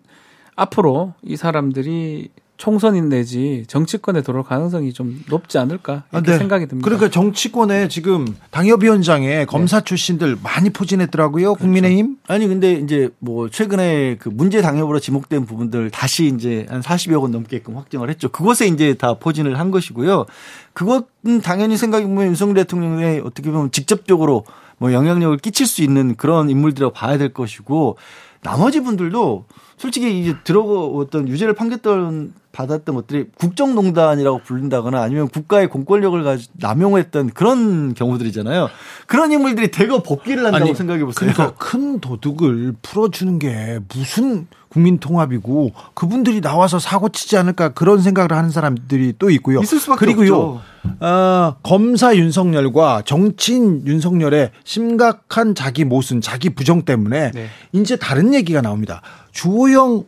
[0.56, 2.30] 앞으로 이 사람들이
[2.62, 6.38] 총선인 내지 정치권에 들어올 가능성이 좀 높지 않을까 이렇게 아, 네.
[6.38, 6.84] 생각이 듭니다.
[6.84, 9.44] 그러니까 정치권에 지금 당협위원장에 네.
[9.46, 11.54] 검사 출신들 많이 포진했더라고요.
[11.54, 11.60] 그렇죠.
[11.60, 12.18] 국민의힘.
[12.28, 17.32] 아니 근데 이제 뭐 최근에 그 문제 당협으로 지목된 부분들 다시 이제 한 40여 건
[17.32, 18.28] 넘게끔 확정을 했죠.
[18.28, 20.26] 그것에 이제 다 포진을 한 것이고요.
[20.72, 24.44] 그것은 당연히 생각해 보면 윤석열 대통령의 어떻게 보면 직접적으로
[24.78, 27.96] 뭐 영향력을 끼칠 수 있는 그런 인물들이라고 봐야 될 것이고
[28.42, 29.46] 나머지 분들도
[29.78, 37.94] 솔직히 이제 들어갔던 유죄를 판결던 받았던 것들이 국정농단이라고 불린다거나 아니면 국가의 공권력을 가지고 남용했던 그런
[37.94, 38.68] 경우들이잖아요.
[39.06, 41.32] 그런 인물들이 대거 법기를 한다고 아니, 생각해 보세요.
[41.32, 48.32] 그러니까 큰 도둑을 풀어주는 게 무슨 국민 통합이고 그분들이 나와서 사고 치지 않을까 그런 생각을
[48.32, 49.60] 하는 사람들이 또 있고요.
[49.60, 50.34] 있을 수밖에 그리고요.
[50.34, 51.04] 없죠.
[51.04, 57.48] 어, 검사 윤석열과 정치인 윤석열의 심각한 자기 모순, 자기 부정 때문에 네.
[57.72, 59.02] 이제 다른 얘기가 나옵니다.
[59.32, 60.04] 주호영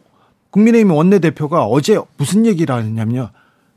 [0.48, 3.29] 국민의힘 원내대표가 어제 무슨 얘기를 하냐면요.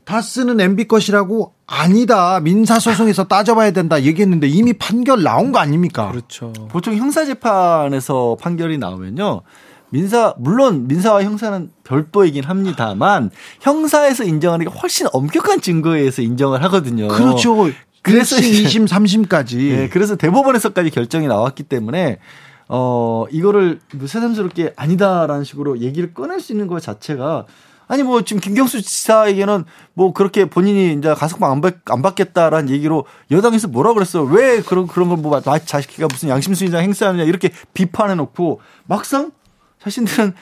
[0.06, 2.40] 다 쓰는 MB 것이라고 아니다.
[2.40, 6.10] 민사소송에서 따져봐야 된다 얘기했는데 이미 판결 나온 거 아닙니까?
[6.10, 6.54] 그렇죠.
[6.70, 9.42] 보통 형사재판에서 판결이 나오면요.
[9.90, 17.08] 민사, 물론 민사와 형사는 별도이긴 합니다만 형사에서 인정하는 게 훨씬 엄격한 증거에 의해서 인정을 하거든요.
[17.08, 17.70] 그렇죠.
[18.02, 19.56] 그래서 2심, 3심까지.
[19.56, 22.18] 네, 그래서 대법원에서까지 결정이 나왔기 때문에
[22.68, 27.46] 어, 이거를 뭐 새삼스럽게 아니다라는 식으로 얘기를 꺼낼 수 있는 것 자체가
[27.88, 33.06] 아니 뭐 지금 김경수 지사에게는 뭐 그렇게 본인이 이제 가석방 안, 받, 안 받겠다라는 얘기로
[33.30, 34.22] 여당에서 뭐라 그랬어?
[34.22, 39.32] 왜 그런 그런 걸뭐 자식이가 무슨 양심순이자 행사하느냐 이렇게 비판해 놓고 막상
[39.88, 40.34] 자신들은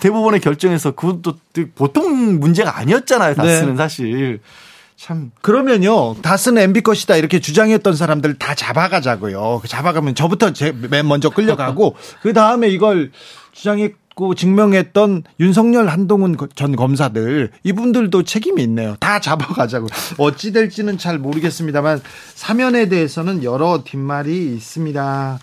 [0.00, 1.34] 대법원의 결정에서 그것도
[1.74, 3.34] 보통 문제가 아니었잖아요.
[3.34, 3.76] 다스는 네.
[3.76, 4.40] 사실.
[4.96, 9.60] 참 그러면요 다스는 MB 것이다 이렇게 주장했던 사람들 다 잡아가자고요.
[9.62, 13.12] 그 잡아가면 저부터 제, 맨 먼저 끌려가고 그 다음에 이걸
[13.52, 18.96] 주장했고 증명했던 윤석열 한동훈 전 검사들 이분들도 책임이 있네요.
[18.98, 19.86] 다 잡아가자고.
[20.18, 22.02] 어찌 될지는 잘 모르겠습니다만
[22.34, 25.38] 사면에 대해서는 여러 뒷말이 있습니다.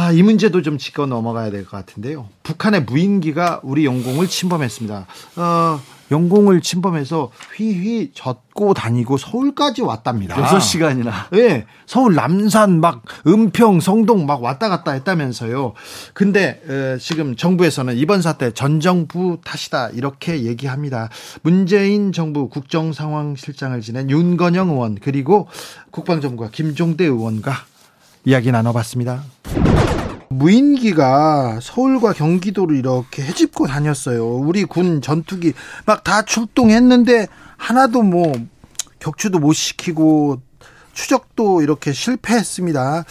[0.00, 2.28] 아, 이 문제도 좀 짚고 넘어가야 될 것 같은데요.
[2.44, 5.06] 북한의 무인기가 우리 영공을 침범했습니다.
[5.34, 5.80] 어,
[6.12, 10.36] 영공을 침범해서 휘휘 젖고 다니고 서울까지 왔답니다.
[10.36, 11.12] 6시간이나.
[11.32, 11.48] 예.
[11.48, 15.72] 네, 서울 남산 막 은평 성동 막 왔다 갔다 했다면서요.
[16.14, 21.08] 근데 에, 지금 정부에서는 이번 사태 전 정부 탓이다 이렇게 얘기합니다.
[21.42, 25.48] 문재인 정부 국정상황실장을 지낸 윤건영 의원 그리고
[25.90, 27.52] 국방정부가 김종대 의원과
[28.28, 29.22] 이야기 나눠봤습니다.
[30.28, 34.26] 무인기가 서울과 경기도를 이렇게 헤집고 다녔어요.
[34.36, 35.54] 우리 군 전투기
[35.86, 38.34] 막 다 출동했는데 하나도 뭐
[38.98, 40.42] 격추도 못 시키고
[40.92, 43.04] 추적도 이렇게 실패했습니다.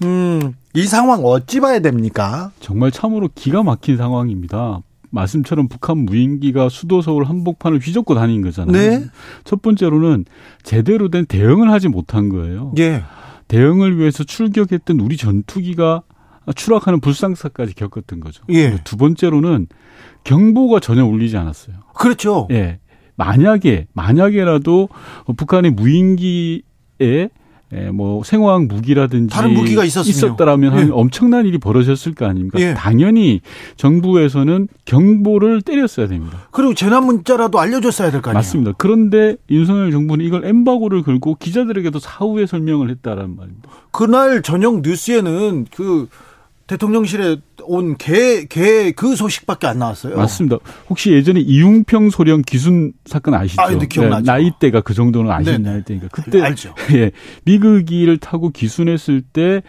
[0.00, 0.06] 네.
[0.06, 2.50] 음, 이 상황 어찌 봐야 됩니까?
[2.60, 4.80] 정말 참으로 기가 막힌 상황입니다.
[5.08, 8.72] 말씀처럼 북한 무인기가 수도 서울 한복판을 휘젓고 다닌 거잖아요.
[8.72, 9.06] 네.
[9.44, 10.26] 첫 번째로는
[10.62, 12.74] 제대로 된 대응을 하지 못한 거예요.
[12.78, 13.02] 예.
[13.48, 16.02] 대응을 위해서 출격했던 우리 전투기가
[16.54, 18.44] 추락하는 불상사까지 겪었던 거죠.
[18.50, 18.78] 예.
[18.84, 19.66] 두 번째로는
[20.24, 21.76] 경보가 전혀 울리지 않았어요.
[21.94, 22.48] 그렇죠.
[22.50, 22.78] 예.
[23.16, 24.88] 만약에 만약에라도
[25.36, 27.30] 북한의 무인기에
[27.74, 30.90] 예, 뭐 생화학 무기라든지 다른 무기가 있었다라면 예.
[30.90, 32.58] 엄청난 일이 벌어졌을 거 아닙니까?
[32.60, 32.72] 예.
[32.74, 33.42] 당연히
[33.76, 36.38] 정부에서는 경보를 때렸어야 됩니다.
[36.50, 38.38] 그리고 재난 문자라도 알려줬어야 될 거 아니에요.
[38.38, 38.72] 맞습니다.
[38.78, 43.68] 그런데 윤석열 정부는 이걸 엠바고를 걸고 기자들에게도 사후에 설명을 했다라는 말입니다.
[43.90, 46.08] 그날 저녁 뉴스에는 그
[46.68, 50.16] 대통령실에 온 개 개 그 소식밖에 안 나왔어요.
[50.16, 50.58] 맞습니다.
[50.88, 53.60] 혹시 예전에 이웅평 소령 기순 사건 아시죠?
[53.60, 54.22] 아, 네, 기억나죠.
[54.24, 56.74] 네, 나이대가 그 정도는 아시는 나이대니까 그때 알죠.
[56.94, 57.10] 예,
[57.44, 59.62] 미그기를 타고 기순했을 때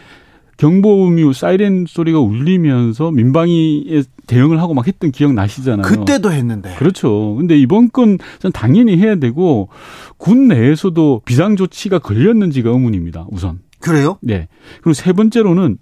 [0.57, 5.83] 경보음이 사이렌 소리가 울리면서 민방위에 대응을 하고 막 했던 기억 나시잖아요.
[5.83, 6.75] 그때도 했는데.
[6.75, 7.35] 그렇죠.
[7.35, 8.17] 근데 이번 건
[8.53, 9.69] 당연히 해야 되고
[10.17, 13.27] 군 내에서도 비상 조치가 걸렸는지가 의문입니다.
[13.31, 13.59] 우선.
[13.79, 14.17] 그래요?
[14.21, 14.49] 네.
[14.81, 15.77] 그리고 세 번째로는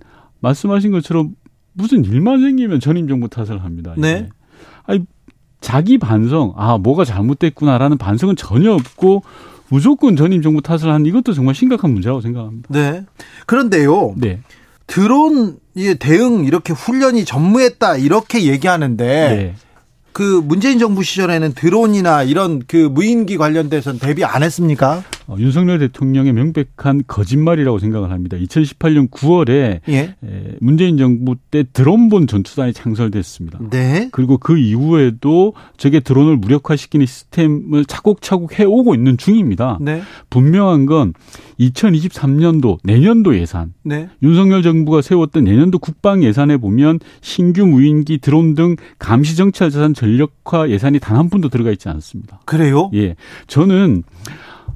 [0.47, 1.36] 말씀하신 것처럼
[1.73, 3.93] 무슨 일만 생기면 전임 정부 탓을 합니다.
[3.97, 4.01] 이게.
[4.01, 4.29] 네.
[4.86, 5.05] 아니
[5.62, 9.23] 자기 반성, 아 뭐가 잘못됐구나라는 반성은 전혀 없고
[9.69, 12.69] 무조건 전임 정부 탓을 하는 이것도 정말 심각한 문제라고 생각합니다.
[12.69, 13.05] 네.
[13.45, 14.15] 그런데요.
[14.17, 14.39] 네.
[14.88, 15.57] 드론
[15.99, 19.55] 대응 이렇게 훈련이 전무했다 이렇게 얘기하는데 네.
[20.17, 25.03] 그 문재인 정부 시절에는 드론이나 이런 그 무인기 관련돼서는 대비 안 했습니까?
[25.27, 28.36] 어, 윤석열 대통령의 명백한 거짓말이라고 생각을 합니다.
[28.36, 30.15] 2018년 9월에 예.
[30.60, 33.60] 문재인 정부 때 드론본 전투단이 창설됐습니다.
[33.69, 34.10] 네.
[34.12, 39.77] 그리고 그 이후에도 저게 드론을 무력화시키는 시스템을 차곡차곡 해오고 있는 중입니다.
[39.80, 40.01] 네.
[40.32, 41.13] 분명한 건
[41.60, 44.10] 2023년도 내년도 예산 네.
[44.24, 50.70] 윤석열 정부가 세웠던 내년도 국방 예산에 보면 신규 무인기 드론 등 감시 정찰 자산 전력화
[50.70, 52.39] 예산이 단 한 푼도 들어가 있지 않습니다.
[52.46, 52.91] 그래요?
[52.93, 53.15] 예.
[53.48, 54.04] 저는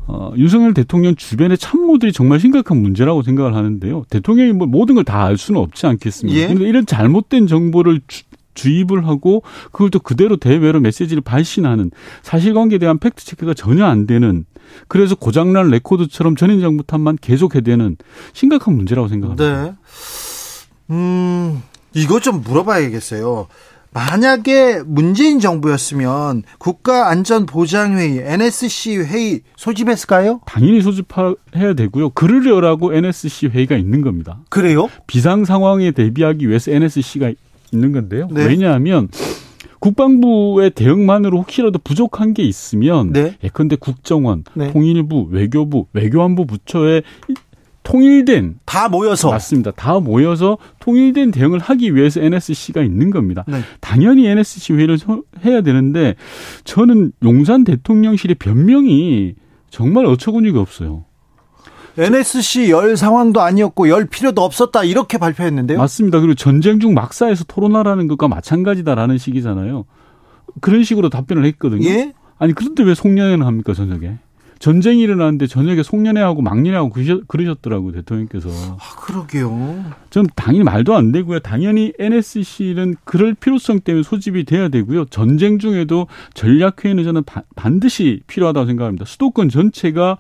[0.08, 4.06] 어, 윤석열 대통령 주변의 참모들이 정말 심각한 문제라고 생각을 하는데요.
[4.10, 6.40] 대통령이 뭐 모든 걸 다 알 수는 없지 않겠습니까?
[6.40, 6.48] 예.
[6.48, 11.92] 그런데 이런 잘못된 정보를 주, 주입을 하고 그걸 또 그대로 대외로 메시지를 발신하는
[12.24, 14.46] 사실관계에 대한 팩트 체크가 전혀 안 되는
[14.88, 17.98] 그래서 고장난 레코드처럼 전임 정부 탓만 계속해야 되는
[18.34, 19.64] 심각한 문제라고 생각합니다.
[19.64, 19.74] 네.
[20.92, 21.62] 음,
[21.94, 23.48] 이거 좀 물어봐야겠어요.
[23.94, 30.40] 만약에 문재인 정부였으면 국가안전보장회의 NSC 회의 소집했을까요?
[30.46, 32.12] 당연히 소집해야 되고요.
[32.12, 34.40] 그러려라고 NSC 회의가 있는 겁니다.
[34.50, 34.90] 그래요?
[35.08, 37.34] 비상 상황에 대비하기 위해서 NSC가
[37.72, 38.28] 있는 건데요.
[38.32, 38.46] 네.
[38.46, 39.08] 왜냐하면
[39.80, 43.36] 국방부의 대응만으로 혹시라도 부족한 게 있으면 네.
[43.44, 44.72] 예컨대 국정원, 네.
[44.72, 47.02] 통일부, 외교부, 외교안보 부처에
[47.84, 49.72] 통일된 다 모여서 맞습니다.
[49.72, 53.44] 다 모여서 통일된 대응을 하기 위해서 NSC가 있는 겁니다.
[53.48, 53.62] 네.
[53.80, 56.14] 당연히 NSC 회의를 서- 해야 되는데
[56.64, 59.34] 저는 용산 대통령실의 변명이
[59.72, 61.06] 정말 어처구니가 없어요.
[61.98, 65.78] NSC 열 상황도 아니었고 열 필요도 없었다 이렇게 발표했는데요.
[65.78, 66.20] 맞습니다.
[66.20, 69.86] 그리고 전쟁 중 막사에서 토론하라는 것과 마찬가지다라는 식이잖아요.
[70.62, 71.88] 그런 식으로 답변을 했거든요.
[71.90, 72.14] 예?
[72.38, 74.18] 아니 그런데 왜 송년회는 합니까 저녁에?
[74.60, 78.50] 전쟁이 일어나는데 저녁에 송년회하고 막년회하고 그러셨, 그러셨더라고 대통령께서.
[78.50, 79.84] 아, 그러게요.
[80.12, 81.40] 전 당연히 말도 안 되고요.
[81.40, 85.06] 당연히 NSC는 그럴 필요성 때문에 소집이 돼야 되고요.
[85.06, 89.06] 전쟁 중에도 전략회의는 저는 바- 반드시 필요하다고 생각합니다.
[89.06, 90.18] 수도권 전체가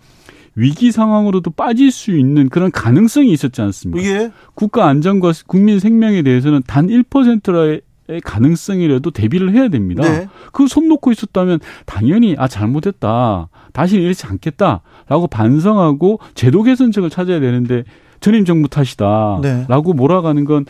[0.56, 4.06] 위기 상황으로도 빠질 수 있는 그런 가능성이 있었지 않습니까?
[4.08, 4.32] 예.
[4.54, 7.82] 국가 안전과 국민 생명에 대해서는 단 1%의
[8.24, 10.04] 가능성이라도 대비를 해야 됩니다.
[10.04, 10.28] 네.
[10.52, 13.48] 그손 놓고 있었다면 당연히 아 잘못했다.
[13.72, 17.86] 다시는 이러지 않겠다라고 반성하고 제도 개선책을 찾아야 되는데
[18.20, 19.66] 전임 정부 탓이다라고 네.
[19.96, 20.66] 몰아가는 건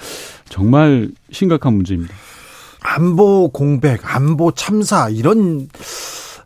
[0.46, 2.14] 정말 심각한 문제입니다.
[2.84, 5.68] 안보 공백, 안보 참사 이런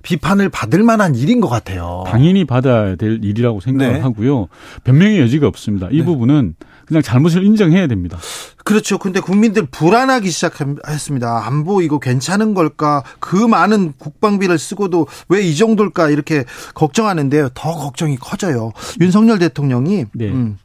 [0.05, 2.03] 비판을 받을 만한 일인 것 같아요.
[2.05, 3.99] 당연히 받아야 될 일이라고 생각을 네.
[4.01, 4.47] 하고요.
[4.83, 5.87] 변명의 여지가 없습니다.
[5.91, 6.05] 이 네.
[6.05, 6.53] 부분은
[6.85, 8.19] 그냥 잘못을 인정해야 됩니다.
[8.63, 8.99] 그렇죠.
[8.99, 11.47] 근데 국민들 불안하기 시작했습니다.
[11.47, 13.01] 안보 이거 괜찮은 걸까?
[13.19, 16.09] 그 많은 국방비를 쓰고도 왜 이 정도일까?
[16.11, 16.43] 이렇게
[16.75, 17.49] 걱정하는데요.
[17.55, 18.71] 더 걱정이 커져요.
[19.01, 20.27] 윤석열 대통령이 네.
[20.29, 20.57] 음,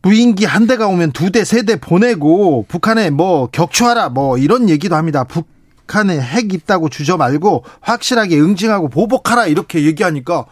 [0.00, 4.96] 무인기 한 대가 오면 두 대, 세 대 보내고 북한에 뭐 격추하라 뭐 이런 얘기도
[4.96, 5.24] 합니다.
[5.24, 5.46] 북
[5.94, 10.46] 한에 핵 있다고 주저 말고 확실하게 응징하고 보복하라 이렇게 얘기하니까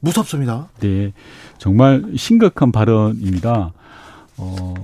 [0.00, 0.68] 무섭습니다.
[0.80, 1.12] 네,
[1.58, 3.72] 정말 심각한 발언입니다.
[4.36, 4.74] 어,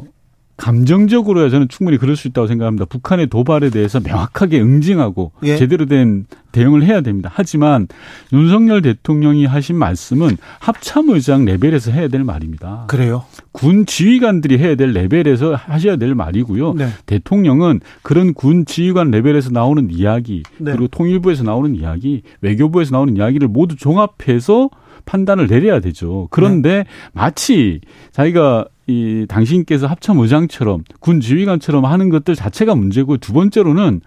[0.60, 2.84] 감정적으로야 저는 충분히 그럴 수 있다고 생각합니다.
[2.84, 5.56] 북한의 도발에 대해서 명확하게 응징하고 예.
[5.56, 7.30] 제대로 된 대응을 해야 됩니다.
[7.32, 7.88] 하지만
[8.32, 12.84] 윤석열 대통령이 하신 말씀은 합참의장 레벨에서 해야 될 말입니다.
[12.88, 13.24] 그래요?
[13.52, 16.74] 군 지휘관들이 해야 될 레벨에서 하셔야 될 말이고요.
[16.74, 16.88] 네.
[17.06, 20.72] 대통령은 그런 군 지휘관 레벨에서 나오는 이야기, 네.
[20.72, 24.68] 그리고 통일부에서 나오는 이야기, 외교부에서 나오는 이야기를 모두 종합해서
[25.06, 26.28] 판단을 내려야 되죠.
[26.30, 26.84] 그런데 네.
[27.12, 27.80] 마치
[28.12, 34.00] 자기가 이 당신께서 합참의장처럼 군 지휘관처럼 하는 것들 자체가 문제고 두 번째로는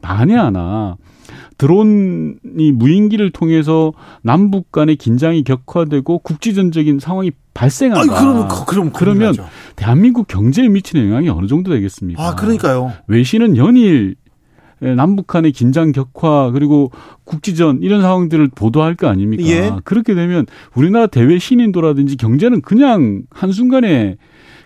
[0.00, 0.96] 만에 하나
[1.58, 3.92] 드론이 무인기를 통해서
[4.22, 8.00] 남북 간의 긴장이 격화되고 국지전적인 상황이 발생한다.
[8.00, 9.34] 아니 그러면 그- 그럼 그러면.
[9.76, 12.26] 대한민국 경제에 미치는 영향이 어느 정도 되겠습니까?
[12.26, 12.92] 아 그러니까요.
[13.06, 14.16] 외신은 연일
[14.96, 16.90] 남북 간의 긴장 격화 그리고
[17.24, 19.44] 국지전 이런 상황들을 보도할 거 아닙니까?
[19.44, 19.72] 예.
[19.84, 24.16] 그렇게 되면 우리나라 대외 신인도라든지 경제는 그냥 한순간에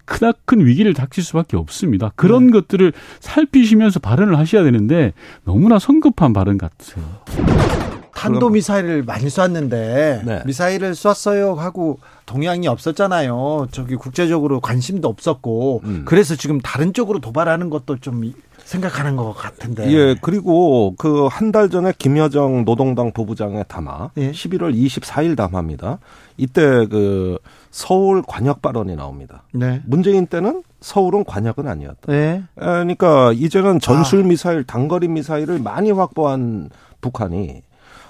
[0.07, 2.12] 크나큰 위기를 닥칠 수밖에 없습니다.
[2.16, 2.52] 그런 네.
[2.52, 5.12] 것들을 살피시면서 발언을 하셔야 되는데
[5.44, 7.05] 너무나 성급한 발언 같아요.
[8.14, 10.42] 탄도 미사일을 많이 쐈는데 네.
[10.46, 13.68] 미사일을 쐈어요 하고 동향이 없었잖아요.
[13.72, 16.02] 저기 국제적으로 관심도 없었고 음.
[16.07, 18.33] 그래서 지금 다른 쪽으로 도발하는 것도 좀
[18.66, 19.90] 생각하는 것 같은데.
[19.92, 24.33] 예, 그리고 그 한 달 전에 김여정 노동당 부부장의 담화, 예.
[24.33, 25.98] 11월 24일 담화입니다.
[26.37, 27.38] 이때 그
[27.70, 29.44] 서울 관역 발언이 나옵니다.
[29.52, 29.81] 네.
[29.87, 32.12] 문재인 때는 서울은 관역은 아니었다.
[32.12, 32.42] 네.
[32.57, 34.26] 그러니까 이제는 전술 아.
[34.26, 36.68] 미사일, 단거리 미사일을 많이 확보한
[37.00, 37.62] 북한이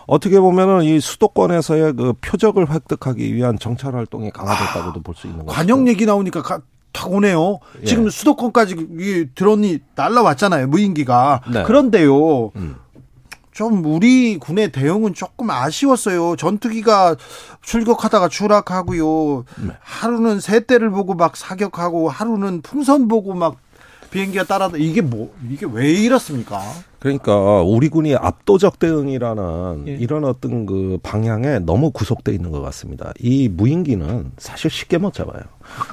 [0.07, 5.55] 어떻게 보면은 이 수도권에서의 그 표적을 획득하기 위한 정찰 활동이 강화됐다고도 아, 볼수 있는 거죠.
[5.55, 6.61] 관역 얘기 나오니까 가,
[6.97, 7.61] 탁 오네요.
[7.83, 7.85] 예.
[7.85, 10.69] 지금 수도권까지 이 드론이 날라왔잖아요.
[10.69, 11.43] 무인기가.
[11.53, 11.63] 네.
[11.65, 12.53] 그런데요.
[12.57, 12.77] 음.
[13.53, 16.37] 좀 우리 군의 대응은 조금 아쉬웠어요.
[16.37, 17.17] 전투기가
[17.63, 19.45] 출격하다가 추락하고요.
[19.59, 19.73] 네.
[19.81, 23.57] 하루는 새 대를 보고 막 사격하고 하루는 풍선 보고 막
[24.11, 26.63] 비행기가 따라다 이게 뭐 이게 왜 이렇습니까?
[27.07, 29.93] 그러니까 우리 군이 압도적 대응이라는 예.
[29.93, 33.13] 이런 어떤 그 방향에 너무 구속돼 있는 것 같습니다.
[33.21, 35.43] 이 무인기는 사실 쉽게 못 잡아요.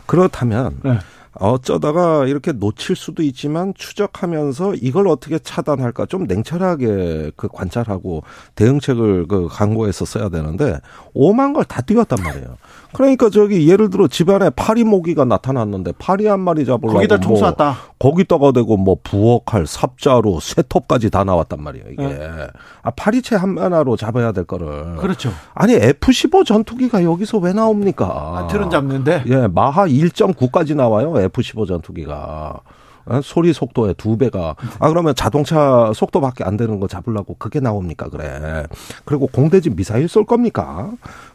[0.07, 0.97] 그렇다면 네.
[1.35, 8.23] 어쩌다가 이렇게 놓칠 수도 있지만 추적하면서 이걸 어떻게 차단할까 좀 냉철하게 그 관찰하고
[8.55, 10.79] 대응책을 그 강구해서 써야 되는데
[11.13, 12.57] 오만 걸 다 띄웠단 말이에요.
[12.93, 17.75] 그러니까 저기 예를 들어 집안에 파리 모기가 나타났는데 파리 한 마리 잡으려고 거기다 총뭐 쐈다.
[17.99, 21.85] 거기다가 대고 뭐 부엌칼, 삽자루, 쇠톱까지 다 나왔단 말이에요.
[21.91, 22.47] 이게 네.
[22.81, 25.31] 아 파리채 한 하나로 잡아야 될 거를 그렇죠.
[25.53, 28.05] 아니 F-15 전투기가 여기서 왜 나옵니까?
[28.05, 32.59] 아, 틀은 잡는데 예 마하 1.9까지 나와요 F-15 전투기가.
[33.05, 33.19] 어?
[33.21, 38.65] 소리 속도의 두 배가 아 그러면 자동차 속도밖에 안 되는 거 잡으려고 그게 나옵니까 그래
[39.03, 40.89] 그리고 공대지 미사일 쏠 겁니까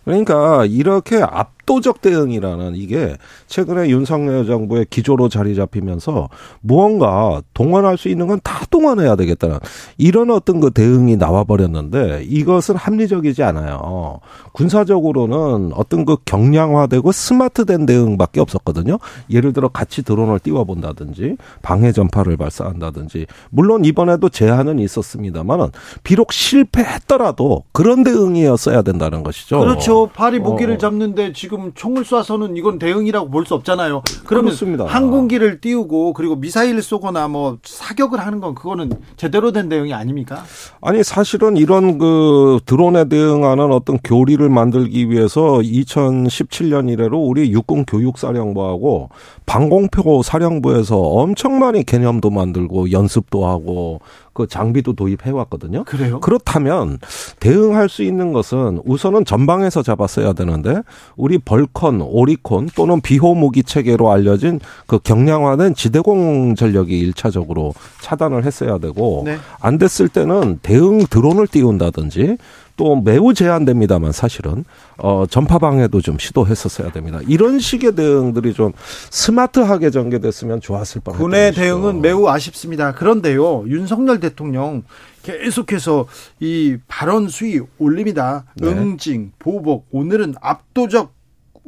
[0.09, 3.17] 그러니까 이렇게 앞 압도적 대응이라는 이게
[3.47, 6.31] 최근에 윤석열 정부의 기조로 자리 잡히면서
[6.63, 9.59] 무언가 동원할 수 있는 건 다 동원해야 되겠다는
[9.99, 14.21] 이런 어떤 그 대응이 나와 버렸는데 이것은 합리적이지 않아요.
[14.53, 18.99] 군사적으로는 어떤 그 경량화되고 스마트된 대응밖에 없었거든요.
[19.29, 25.69] 예를 들어 같이 드론을 띄워 본다든지 방해 전파를 발사한다든지 물론 이번에도 제한은 있었습니다만은
[26.05, 29.59] 비록 실패했더라도 그런 대응이었어야 된다는 것이죠.
[29.59, 29.98] 그렇죠.
[30.07, 30.79] 파리 모기를 어.
[30.79, 34.03] 잡는데 지금 지금 총을 쏴서는 이건 대응이라고 볼 수 없잖아요.
[34.27, 34.85] 그러면 그렇습니다.
[34.85, 40.45] 항공기를 띄우고 그리고 미사일을 쏘거나 뭐 사격을 하는 건 그거는 제대로 된 대응이 아닙니까?
[40.83, 49.09] 아니 사실은 이런 그 드론에 대응하는 어떤 교리를 만들기 위해서 2017년 이래로 우리 육군 교육사령부하고
[49.47, 54.01] 방공표 사령부에서 엄청 많이 개념도 만들고 연습도 하고
[54.39, 55.83] 그 장비도 도입해 왔거든요.
[55.83, 56.21] 그래요?
[56.21, 56.99] 그렇다면
[57.41, 60.83] 대응할 수 있는 것은 우선은 전방에서 잡았어야 되는데
[61.17, 68.79] 우리 벌컨, 오리콘 또는 비호 무기 체계로 알려진 그 경량화된 지대공 전력이 일차적으로 차단을 했어야
[68.79, 69.39] 되고 네.
[69.61, 72.37] 안 됐을 때는 대응 드론을 띄운다든지
[72.79, 74.65] 또 매우 제한됩니다만 사실은
[74.97, 77.19] 어 전파 방해도 좀 시도했었어야 됩니다.
[77.27, 78.73] 이런 식의 대응들이 좀
[79.11, 81.17] 스마트하게 전개됐으면 좋았을 뻔.
[81.17, 82.93] 군의 대응은 매우 아쉽습니다.
[82.95, 84.85] 그런데요, 윤석열 대통령
[85.25, 86.07] 계속해서
[86.41, 88.45] 이 발언 수위 올립니다.
[88.55, 88.69] 네.
[88.69, 91.18] 응징, 보복, 오늘은 압도적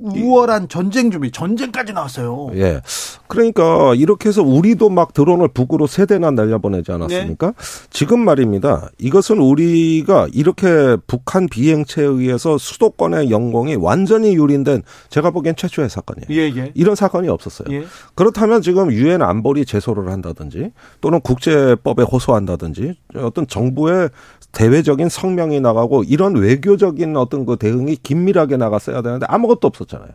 [0.03, 2.51] 우월한 전쟁 준비, 전쟁까지 나왔어요.
[2.55, 2.81] 예.
[3.27, 7.47] 그러니까 이렇게 해서 우리도 막 드론을 북으로 세 대나 날려보내지 않았습니까?
[7.47, 7.53] 네.
[7.91, 8.91] 지금 말입니다.
[8.99, 16.27] 이것은 우리가 이렇게 북한 비행체에 의해서 수도권의 영공이 완전히 유린된 제가 보기엔 최초의 사건이에요.
[16.31, 16.73] 예, 예.
[16.75, 17.69] 이런 사건이 없었어요.
[17.75, 17.85] 예.
[18.15, 24.11] 그렇다면 지금 유엔 안보리 제소를 한다든지 또는 국제법에 호소한다든지 어떤 정부의
[24.53, 30.11] 대외적인 성명이 나가고 이런 외교적인 어떤 그 대응이 긴밀하게 나갔어야 되는데 아무것도 없었 잖아요.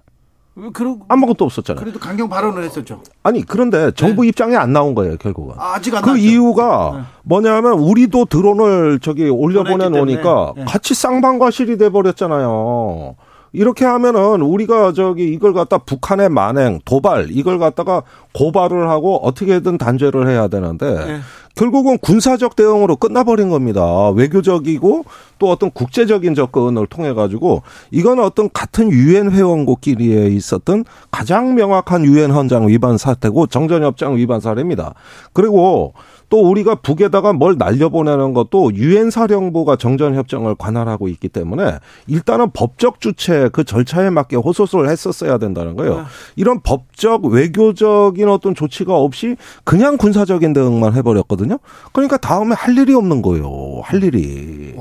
[0.72, 1.82] 그러, 아무것도 없었잖아요.
[1.84, 3.02] 그래도 강경 발언을 했었죠.
[3.24, 4.30] 아니 그런데 정부 네.
[4.30, 5.56] 입장에 안 나온 거예요 결국은.
[5.58, 6.24] 아, 직안 그 나왔죠.
[6.24, 7.04] 이유가 네.
[7.24, 10.66] 뭐냐면 우리도 드론을 저기 올려 보내 놓으니까 네.
[10.66, 13.16] 같이 쌍방과실이 돼 버렸잖아요.
[13.56, 20.28] 이렇게 하면은 우리가 저기 이걸 갖다 북한의 만행, 도발 이걸 갖다가 고발을 하고 어떻게든 단죄를
[20.28, 21.20] 해야 되는데 네.
[21.56, 24.10] 결국은 군사적 대응으로 끝나버린 겁니다.
[24.10, 25.06] 외교적이고
[25.40, 32.32] 또 어떤 국제적인 접근을 통해 가지고 이건 어떤 같은 유엔 회원국끼리에 있었던 가장 명확한 유엔
[32.32, 34.96] 헌장 위반 사태고 정전협정 위반 사례입니다.
[35.32, 35.94] 그리고
[36.30, 43.00] 또 우리가 북에다가 뭘 날려보내는 것도 유엔 사령부가 정전 협정을 관할하고 있기 때문에 일단은 법적
[43.00, 45.98] 주체 그 절차에 맞게 호소를 했었어야 된다는 거예요.
[45.98, 46.04] 네.
[46.36, 51.58] 이런 법적 외교적인 어떤 조치가 없이 그냥 군사적인 대응만 해버렸거든요.
[51.94, 53.82] 그러니까 다음에 할 일이 없는 거예요.
[53.84, 54.76] 할 일이.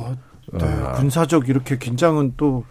[0.53, 0.61] 네,
[0.97, 2.65] 군사적 이렇게 긴장은 또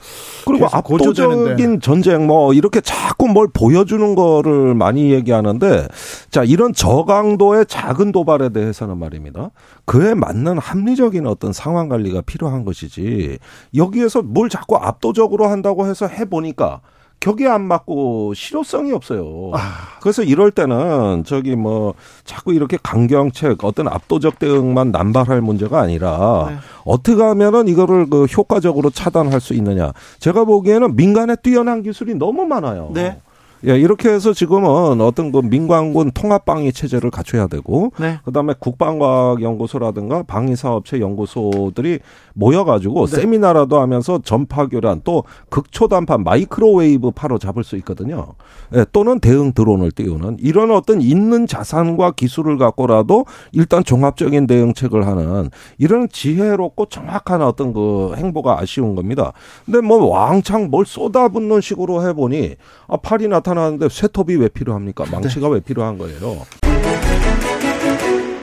[0.45, 5.87] 그리고 압도적인 전쟁 뭐 이렇게 자꾸 뭘 보여주는 거를 많이 얘기하는데
[6.29, 9.51] 자 이런 저강도의 작은 도발에 대해서는 말입니다.
[9.85, 13.39] 그에 맞는 합리적인 어떤 상황 관리가 필요한 것이지
[13.75, 16.81] 여기에서 뭘 자꾸 압도적으로 한다고 해서 해 보니까
[17.23, 19.51] 격이 안 맞고 실효성이 없어요.
[19.53, 19.97] 아.
[20.01, 21.93] 그래서 이럴 때는 저기 뭐
[22.25, 26.57] 자꾸 이렇게 강경책 어떤 압도적 대응만 남발할 문제가 아니라 네.
[26.83, 29.93] 어떻게 하면은 이거를 그 효과적으로 차단할 수 있느냐.
[30.19, 32.91] 제가 보기에는 민간에 뛰어난 기술이 너무 많아요.
[32.93, 33.21] 네.
[33.65, 38.19] 예, 이렇게 해서 지금은 어떤 그 민관군 통합 방위 체제를 갖춰야 되고, 네.
[38.25, 41.99] 그 다음에 국방과학 연구소라든가 방위 사업체 연구소들이
[42.33, 43.15] 모여 가지고 네.
[43.15, 48.33] 세미나라도 하면서 전파 교란 또 극초단파 마이크로웨이브 파로 잡을 수 있거든요.
[48.75, 55.49] 예, 또는 대응 드론을 띄우는 이런 어떤 있는 자산과 기술을 갖고라도 일단 종합적인 대응책을 하는
[55.77, 59.31] 이런 지혜롭고 정확한 어떤 그 행보가 아쉬운 겁니다.
[59.65, 62.55] 근데 뭐 왕창 뭘 쏟아붓는 식으로 해 보니
[62.87, 65.05] 아, 팔이 나타 나타나는데 쇠톱이 왜 필요합니까?
[65.09, 65.55] 망치가 네.
[65.55, 66.45] 왜 필요한 거예요?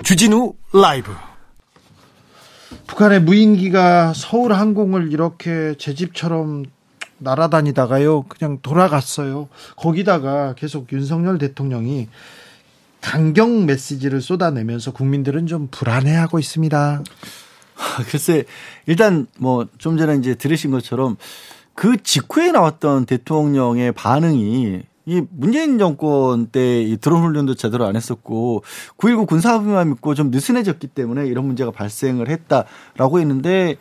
[0.02, 1.12] 주진우 라이브.
[2.86, 6.64] 북한의 무인기가 서울 항공을 이렇게 제 집처럼
[7.18, 9.48] 날아다니다가요, 그냥 돌아갔어요.
[9.76, 12.08] 거기다가 계속 윤석열 대통령이
[13.00, 17.02] 강경 메시지를 쏟아내면서 국민들은 좀 불안해하고 있습니다.
[18.10, 18.44] 글쎄,
[18.86, 21.16] 일단 뭐 좀 전에 이제 들으신 것처럼
[21.74, 28.62] 그 직후에 나왔던 대통령의 반응이 이 문재인 정권 때 이 드론 훈련도 제대로 안 했었고
[28.98, 33.76] 9.19 군사합의만 믿고 좀 느슨해졌기 때문에 이런 문제가 발생을 했다라고 했는데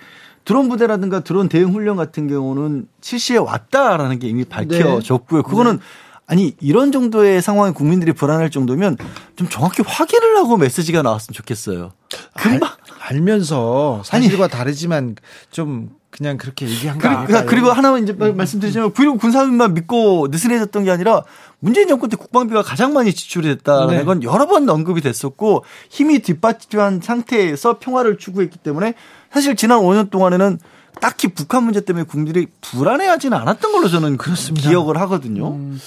[0.46, 5.42] 드론 부대라든가 드론 대응 훈련 같은 경우는 실시해 왔다라는 게 이미 밝혀졌고요.
[5.44, 5.50] 네.
[5.50, 5.80] 그거는 네.
[6.26, 8.98] 아니 이런 정도의 상황에 국민들이 불안할 정도면
[9.36, 11.92] 좀 정확히 확인을 하고 메시지가 나왔으면 좋겠어요.
[12.36, 12.70] 금방
[13.00, 15.16] 알, 면서 사실과 아니, 다르지만
[15.52, 17.46] 좀 그냥 그렇게 얘기한 거 아닐까요?
[17.48, 18.36] 그리고 하나만 이제 음.
[18.36, 21.24] 말씀드리자면 9.19 군사민만 믿고 느슨해졌던 게 아니라
[21.60, 24.04] 문재인 정권 때 국방비가 가장 많이 지출이 됐다는 네.
[24.04, 28.96] 건 여러 번 언급이 됐었고 힘이 뒷받침한 상태에서 평화를 추구했기 때문에
[29.32, 30.60] 사실 지난 5년 동안에는
[31.00, 34.68] 딱히 북한 문제 때문에 국민들이 불안해하지는 않았던 걸로 저는 그렇습니다.
[34.68, 35.52] 기억을 하거든요.
[35.52, 35.80] 음.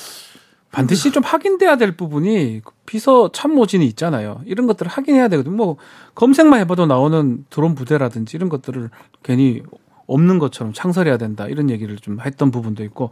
[0.71, 4.41] 반드시 좀 확인돼야 될 부분이 비서 참모진이 있잖아요.
[4.47, 5.55] 이런 것들을 확인해야 되거든요.
[5.55, 5.77] 뭐
[6.15, 8.89] 검색만 해봐도 나오는 드론 부대라든지 이런 것들을
[9.23, 9.63] 괜히
[10.07, 13.11] 없는 것처럼 창설해야 된다 이런 얘기를 좀 했던 부분도 있고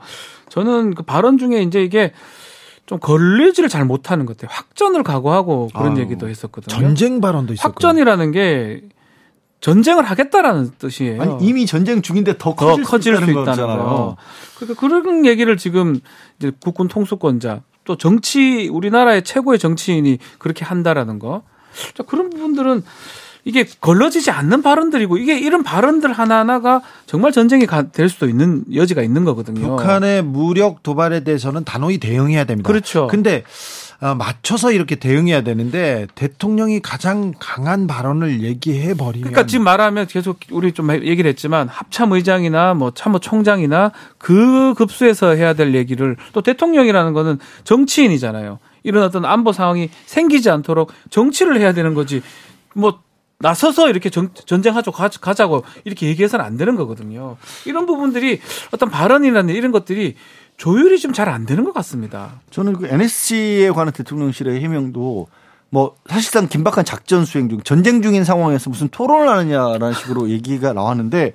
[0.48, 2.12] 저는 그 발언 중에 이제 이게
[2.86, 4.54] 좀 걸리지를 잘 못하는 것 같아요.
[4.54, 6.74] 확전을 각오하고 그런 아유, 얘기도 했었거든요.
[6.74, 8.82] 전쟁 발언도 있었고 확전이라는 게
[9.60, 11.22] 전쟁을 하겠다라는 뜻이에요.
[11.22, 14.16] 아니, 이미 전쟁 중인데 더 커질, 더 커질 수, 있다는, 수 있다는 거.
[14.56, 16.00] 그러니까 그런 얘기를 지금
[16.38, 21.42] 이제 국군 통수권자 또 정치 우리나라의 최고의 정치인이 그렇게 한다라는 거.
[21.94, 22.82] 자, 그런 부분들은
[23.44, 29.24] 이게 걸러지지 않는 발언들이고 이게 이런 발언들 하나하나가 정말 전쟁이 될 수도 있는 여지가 있는
[29.24, 29.76] 거거든요.
[29.76, 32.66] 북한의 무력 도발에 대해서는 단호히 대응해야 됩니다.
[32.66, 33.06] 그렇죠.
[33.06, 33.44] 근데
[34.02, 40.38] 어, 맞춰서 이렇게 대응해야 되는데 대통령이 가장 강한 발언을 얘기해 버리면 그러니까 지금 말하면 계속
[40.50, 47.12] 우리 좀 얘기를 했지만 합참 의장이나 뭐 참모총장이나 그 급수에서 해야 될 얘기를 또 대통령이라는
[47.12, 48.58] 거는 정치인이잖아요.
[48.84, 52.22] 이런 어떤 안보 상황이 생기지 않도록 정치를 해야 되는 거지.
[52.74, 53.00] 뭐
[53.40, 57.36] 나서서 이렇게 전, 전쟁하죠 가자고 이렇게 얘기해서는 안 되는 거거든요.
[57.64, 60.14] 이런 부분들이 어떤 발언이나 이런 것들이
[60.58, 62.40] 조율이 좀 잘 안 되는 것 같습니다.
[62.50, 65.28] 저는 그 NSC에 관한 대통령실의 해명도
[65.70, 71.32] 뭐 사실상 긴박한 작전 수행 중 전쟁 중인 상황에서 무슨 토론을 하느냐라는 식으로 얘기가 나왔는데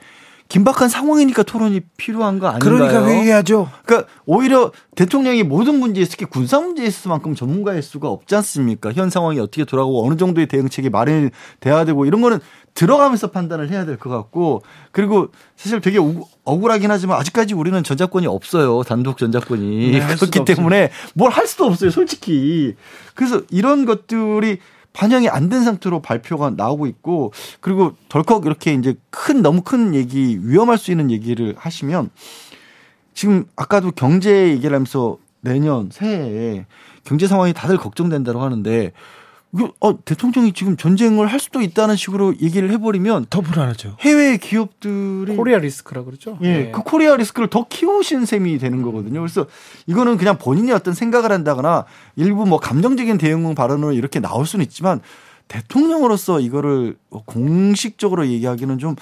[0.47, 2.77] 긴박한 상황이니까 토론이 필요한 거 아닌가요?
[2.77, 3.69] 그러니까 회의하죠.
[3.83, 8.93] 그러니까 오히려 대통령이 모든 문제에 특히 군사 문제에 있어서만큼 전문가일 수가 없지 않습니까?
[8.93, 12.39] 현 상황이 어떻게 돌아가고 어느 정도의 대응책이 마련돼야 되고 이런 거는
[12.75, 15.97] 들어가면서 판단을 해야 될 것 같고 그리고 사실 되게
[16.43, 18.83] 억울하긴 하지만 아직까지 우리는 전자권이 없어요.
[18.83, 19.91] 단독 전자권이.
[19.91, 21.89] 네, 그렇기 때문에 뭘 할 수도 없어요.
[21.89, 22.75] 솔직히.
[23.15, 24.59] 그래서 이런 것들이
[24.95, 30.39] 반영이 안 된 상태로 발표가 나오고 있고 그리고 덜컥 이렇게 이제 큰 너무 큰 얘기
[30.41, 32.09] 위험할 수 있는 얘기를 하시면
[33.13, 36.65] 지금 아까도 경제 얘기를 하면서 내년 새해에
[37.03, 38.91] 경제 상황이 다들 걱정된다고 하는데
[39.79, 43.97] 어, 대통령이 지금 전쟁을 할 수도 있다는 식으로 얘기를 해버리면 더 불안하죠.
[44.01, 46.37] 해외 기업들이 Korea risk라 그러죠.
[46.41, 46.71] 예, 네.
[46.71, 49.21] 그 Korea risk를 더 키우신 셈이 되는 거거든요.
[49.21, 49.45] 그래서
[49.87, 51.85] 이거는 그냥 본인이 어떤 생각을 한다거나
[52.15, 55.01] 일부 뭐 감정적인 대응 발언으로 이렇게 나올 수는 있지만
[55.47, 58.95] 대통령으로서 이거를 공식적으로 얘기하기는 좀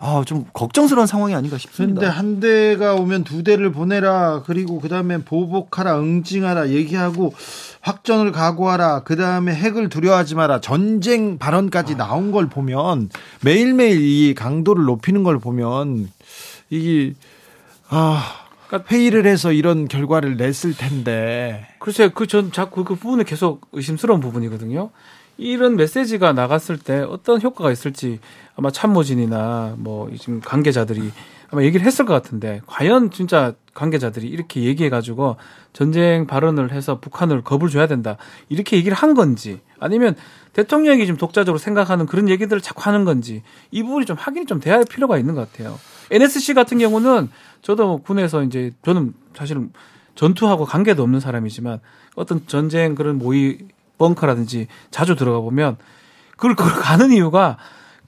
[0.00, 2.00] 아, 좀 걱정스러운 상황이 아닌가 싶습니다.
[2.00, 4.44] 그런데 한 대가 오면 두 대를 보내라.
[4.46, 7.34] 그리고 그 다음에 보복하라, 응징하라 얘기하고
[7.80, 9.02] 확전을 각오하라.
[9.02, 10.60] 그 다음에 핵을 두려워하지 마라.
[10.60, 13.10] 전쟁 발언까지 나온 걸 보면
[13.42, 16.08] 매일매일 이 강도를 높이는 걸 보면
[16.70, 17.14] 이게
[17.88, 18.22] 아
[18.68, 21.66] 그러니까 회의를 해서 이런 결과를 냈을 텐데.
[21.80, 24.90] 글쎄, 그 전 자꾸 그 부분에 계속 의심스러운 부분이거든요.
[25.38, 28.18] 이런 메시지가 나갔을 때 어떤 효과가 있을지
[28.56, 31.12] 아마 참모진이나 뭐 지금 관계자들이
[31.50, 35.36] 아마 얘기를 했을 것 같은데 과연 진짜 관계자들이 이렇게 얘기해 가지고
[35.72, 38.16] 전쟁 발언을 해서 북한을 겁을 줘야 된다
[38.48, 40.16] 이렇게 얘기를 한 건지 아니면
[40.54, 44.74] 대통령이 좀 독자적으로 생각하는 그런 얘기들을 자꾸 하는 건지 이 부분이 좀 확인이 좀 돼야
[44.74, 45.78] 할 필요가 있는 것 같아요.
[46.10, 47.30] NSC 같은 경우는
[47.62, 49.72] 저도 군에서 이제 저는 사실은
[50.16, 51.78] 전투하고 관계도 없는 사람이지만
[52.16, 53.58] 어떤 전쟁 그런 모의
[53.98, 55.76] 벙커라든지 자주 들어가 보면
[56.36, 57.58] 그걸 그걸 가는 이유가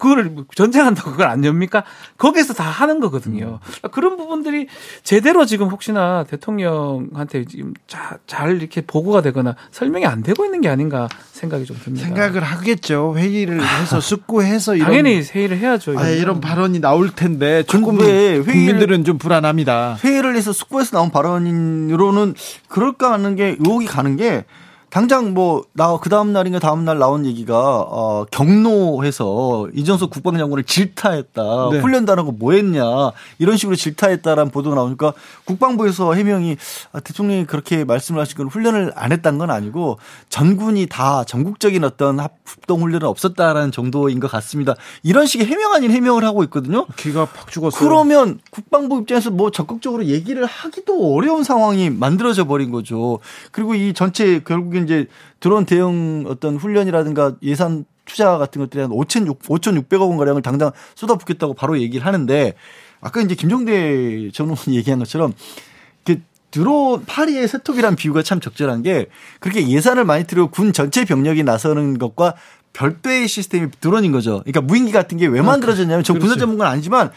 [0.00, 1.84] 그걸 전쟁한다고 그걸 안 엽니까?
[2.16, 3.60] 거기서 다 하는 거거든요.
[3.62, 4.66] 그러니까 그런 부분들이
[5.04, 10.70] 제대로 지금 혹시나 대통령한테 지금 자, 잘 이렇게 보고가 되거나 설명이 안 되고 있는 게
[10.70, 12.06] 아닌가 생각이 좀 듭니다.
[12.06, 13.14] 생각을 하겠죠.
[13.16, 15.98] 회의를 해서 숙고해서 이런 당연히 회의를 해야죠.
[15.98, 19.98] 아, 이런 발언이 나올 텐데 조금 국민들은 좀 불안합니다.
[20.02, 22.34] 회의를 해서 숙고해서 나온 발언으로는
[22.68, 24.46] 그럴까 하는 게 의혹이 가는 게
[24.90, 31.42] 당장 뭐 나 그 다음 날인가 다음 날 나온 얘기가 어 경로해서 이정석 국방장관을 질타했다
[31.72, 31.78] 네.
[31.80, 32.82] 훈련단하고 거 뭐했냐
[33.38, 35.12] 이런 식으로 질타했다라는 보도가 나오니까
[35.44, 36.56] 국방부에서 해명이
[36.92, 42.18] 아, 대통령이 그렇게 말씀을 하신 건 훈련을 안 했다는 건 아니고 전군이 다 전국적인 어떤
[42.20, 44.74] 합동 훈련은 없었다라는 정도인 것 같습니다.
[45.02, 46.86] 이런 식의 해명 아닌 해명을 하고 있거든요.
[46.96, 47.80] 기가 팍 죽었어요.
[47.80, 53.18] 그러면 국방부 입장에서 뭐 적극적으로 얘기를 하기도 어려운 상황이 만들어져 버린 거죠.
[53.52, 55.06] 그리고 이 전체 결국에 이제
[55.40, 61.54] 드론 대응 어떤 훈련이라든가 예산 투자 같은 것들에 한 5,600억 5,600억 원 가량을 당장 쏟아붓겠다고
[61.54, 62.54] 바로 얘기를 하는데
[63.00, 65.32] 아까 이제 김종대 전 의원이 얘기한 것처럼
[66.04, 66.20] 그
[66.50, 69.06] 드론 파리의 세톱이란 비유가 참 적절한 게
[69.38, 72.34] 그렇게 예산을 많이 들여 군 전체 병력이 나서는 것과
[72.72, 74.42] 별도의 시스템이 드론인 거죠.
[74.44, 77.10] 그러니까 무인기 같은 게 왜 만들어졌냐면 저 군사 전문가는 아니지만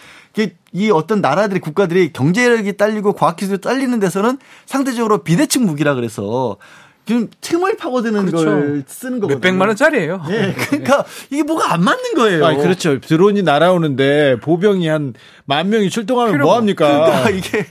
[0.71, 6.57] 이 어떤 나라들이 국가들이 경제력이 딸리고 과학기술이 딸리는 데서는 상대적으로 비대칭 무기라 그래서
[7.05, 8.45] 지금 틈을 파고드는 그렇죠.
[8.45, 9.37] 걸 쓰는 거거든요.
[9.39, 10.23] 몇백만 원짜리예요.
[10.27, 12.45] 네, 그러니까 이게 뭐가 안 맞는 거예요.
[12.45, 12.99] 아, 그렇죠.
[13.01, 15.13] 드론이 날아오는데 보병이 한
[15.45, 16.87] 만 명이 출동하면 뭐 합니까?
[17.21, 17.65] 그러니까 이게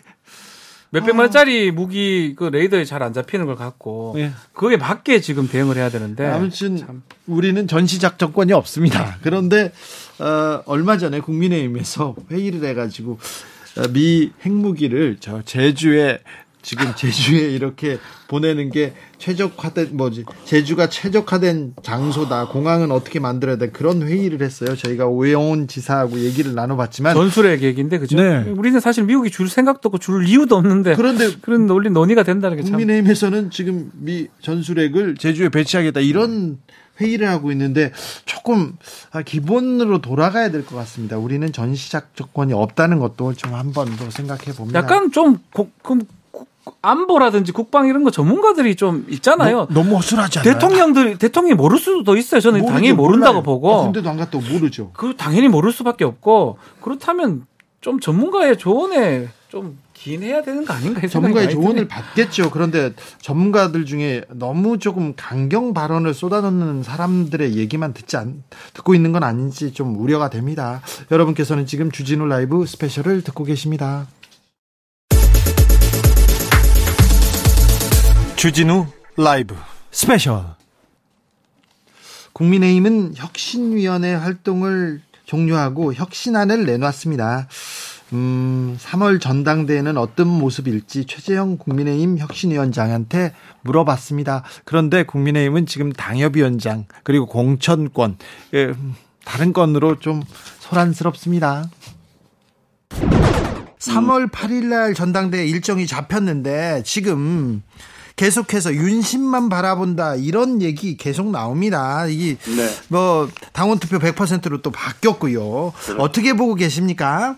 [0.90, 4.30] 몇백만 원짜리 무기 그 레이더에 잘 안 잡히는 걸 갖고 네.
[4.52, 7.02] 그게 맞게 지금 대응을 해야 되는데 아무튼 참.
[7.26, 9.16] 우리는 전시작전권이 없습니다.
[9.22, 9.72] 그런데
[10.18, 13.18] 어, 얼마 전에 국민의힘에서 회의를 해가지고
[13.78, 16.18] 어, 미 핵무기를 저 제주에
[16.62, 17.98] 지금 제주에 이렇게
[18.28, 25.06] 보내는 게 최적화된 뭐지 제주가 최적화된 장소다 공항은 어떻게 만들어야 돼 그런 회의를 했어요 저희가
[25.06, 28.44] 오영훈 지사하고 얘기를 나눠봤지만 전술핵 얘기인데 그죠 네.
[28.56, 32.62] 우리는 사실 미국이 줄 생각도 없고 줄 이유도 없는데 그런데 그런 논리 논의가 된다는 게
[32.62, 36.58] 국민의힘에서는 지금 미 전술핵을 제주에 배치하겠다 이런
[37.00, 37.90] 회의를 하고 있는데
[38.26, 38.76] 조금
[39.10, 41.16] 아, 기본으로 돌아가야 될 것 같습니다.
[41.18, 44.78] 우리는 전시작 조건이 없다는 것도 좀 한번 더 생각해 봅니다.
[44.78, 45.70] 약간 좀 고,
[46.80, 49.66] 안보라든지 국방 이런 거 전문가들이 좀 있잖아요.
[49.70, 50.54] 너, 무 허술하지 않아요?
[50.54, 52.40] 대통령들 대통령이 모를 수도 있어요.
[52.40, 53.42] 저는 모르죠, 당연히 모른다고 몰라요.
[53.42, 53.74] 보고.
[53.74, 54.90] 아, 군대도 안 갔다 모르죠.
[54.94, 57.46] 그 당연히 모를 수밖에 없고 그렇다면
[57.80, 62.50] 좀 전문가의 조언에 좀 기인해야 되는 거 아닌가 전문가의 조언을 받겠죠.
[62.50, 68.42] 그런데 전문가들 중에 너무 조금 강경 발언을 쏟아놓는 사람들의 얘기만 듣지 않,
[68.72, 70.80] 듣고 있는 건 아닌지 좀 우려가 됩니다.
[71.10, 74.06] 여러분께서는 지금 주진우 라이브 스페셜을 듣고 계십니다.
[78.42, 79.54] 주진우 라이브
[79.92, 80.44] 스페셜
[82.32, 87.46] 국민의힘은 혁신위원회 활동을 종료하고 혁신안을 내놨습니다.
[88.14, 94.42] 음, 3월 전당대회는 어떤 모습일지 최재형 국민의힘 혁신위원장한테 물어봤습니다.
[94.64, 98.18] 그런데 국민의힘은 지금 당협위원장 그리고 공천권
[98.54, 98.72] 예,
[99.24, 100.20] 다른 건으로 좀
[100.58, 101.70] 소란스럽습니다.
[102.90, 107.62] 3월 8일 날 전당대회 일정이 잡혔는데 지금
[108.16, 112.06] 계속해서 윤심만 바라본다 이런 얘기 계속 나옵니다.
[112.06, 112.68] 이게 네.
[112.90, 115.72] 뭐 당원 투표 100%로 또 바뀌었고요.
[115.86, 115.96] 그래.
[115.98, 117.36] 어떻게 보고 계십니까?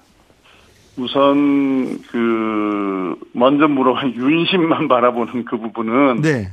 [0.96, 6.50] 우선 그 먼저 물어본 윤심만 바라보는 그 부분은 네.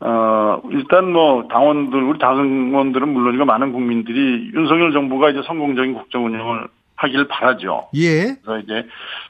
[0.00, 6.66] 어 일단 뭐 당원들 우리 당원들은 물론이고 많은 국민들이 윤석열 정부가 이제 성공적인 국정 운영을
[6.96, 7.88] 하길 바라죠.
[7.94, 8.36] 예.
[8.42, 8.86] 그래서 이제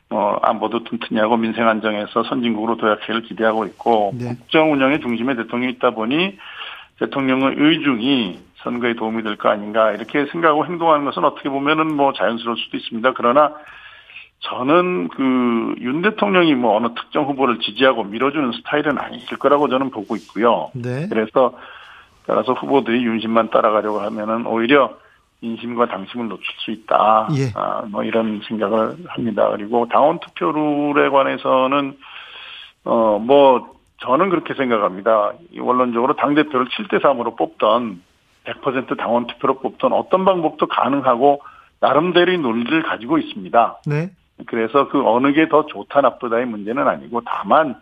[0.08, 4.34] 뭐 안보도 튼튼히 하고 민생 안정에서 선진국으로 도약하기를 기대하고 있고 네.
[4.36, 6.36] 국정 운영의 중심에 대통령이 있다 보니
[6.98, 12.56] 대통령의 의중이 선거에 도움이 될 거 아닌가 이렇게 생각하고 행동하는 것은 어떻게 보면은 뭐 자연스러울
[12.58, 13.12] 수도 있습니다.
[13.16, 13.52] 그러나
[14.40, 20.16] 저는 그 윤 대통령이 뭐 어느 특정 후보를 지지하고 밀어주는 스타일은 아니실 거라고 저는 보고
[20.16, 20.70] 있고요.
[20.74, 21.06] 네.
[21.08, 21.58] 그래서
[22.26, 24.96] 따라서 후보들이 윤심만 따라가려고 하면은 오히려
[25.44, 27.28] 인심과 당심을 놓칠 수 있다.
[27.36, 27.52] 예.
[27.54, 29.50] 아, 뭐 이런 생각을 합니다.
[29.50, 31.96] 그리고 당원 투표룰에 관해서는
[32.84, 35.32] 어 뭐 저는 그렇게 생각합니다.
[35.58, 38.02] 원론적으로 당 대표를 7대 3으로 뽑던
[38.44, 41.40] 100% 당원 투표로 뽑던 어떤 방법도 가능하고
[41.80, 43.76] 나름대로의 논리를 가지고 있습니다.
[43.86, 44.10] 네.
[44.46, 47.76] 그래서 그 어느 게 더 좋다 나쁘다의 문제는 아니고 다만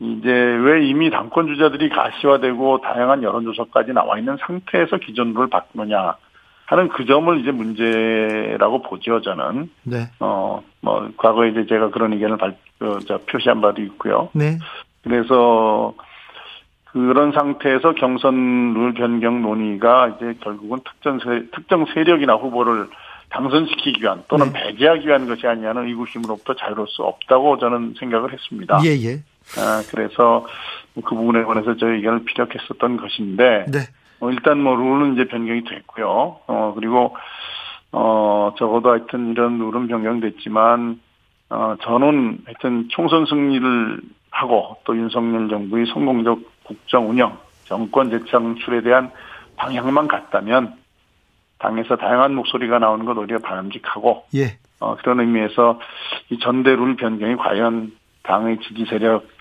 [0.00, 6.16] 이제 왜 이미 당권 주자들이 가시화되고 다양한 여론조사까지 나와 있는 상태에서 기존 룰을 바꾸느냐
[6.66, 9.70] 하는 그 점을 이제 문제라고 보죠 저는.
[9.84, 10.10] 네.
[10.18, 12.98] 어뭐 과거에 이제 제가 그런 의견을 발, 어,
[13.30, 14.28] 표시한 바도 있고요.
[14.34, 14.58] 네.
[15.02, 15.94] 그래서
[16.86, 22.88] 그런 상태에서 경선 룰 변경 논의가 이제 결국은 특정 세, 특정 세력이나 후보를
[23.28, 24.70] 당선시키기 위한 또는 네.
[24.70, 28.80] 배제하기 위한 것이 아니냐는 의구심으로부터 자유로울 수 없다고 저는 생각을 했습니다.
[28.84, 29.22] 예, 예.
[29.58, 30.46] 아, 그래서
[30.94, 33.78] 그 부분에 관해서 저희 의견을 피력했었던 것인데, 네.
[34.20, 36.40] 어, 일단 뭐 룰은 이제 변경이 됐고요.
[36.46, 37.16] 어, 그리고,
[37.92, 41.00] 어, 적어도 하여튼 이런 룰은 변경됐지만,
[41.50, 44.00] 어, 저는 하여튼 총선 승리를
[44.30, 49.10] 하고 또 윤석열 정부의 성공적 국정 운영, 정권 재창출에 대한
[49.56, 50.74] 방향만 같다면
[51.58, 54.58] 당에서 다양한 목소리가 나오는 것 오히려 바람직하고 예.
[54.80, 55.80] 어, 그런 의미에서
[56.30, 57.92] 이 전대 룰 변경이 과연
[58.22, 59.35] 당의 지지 세력 확,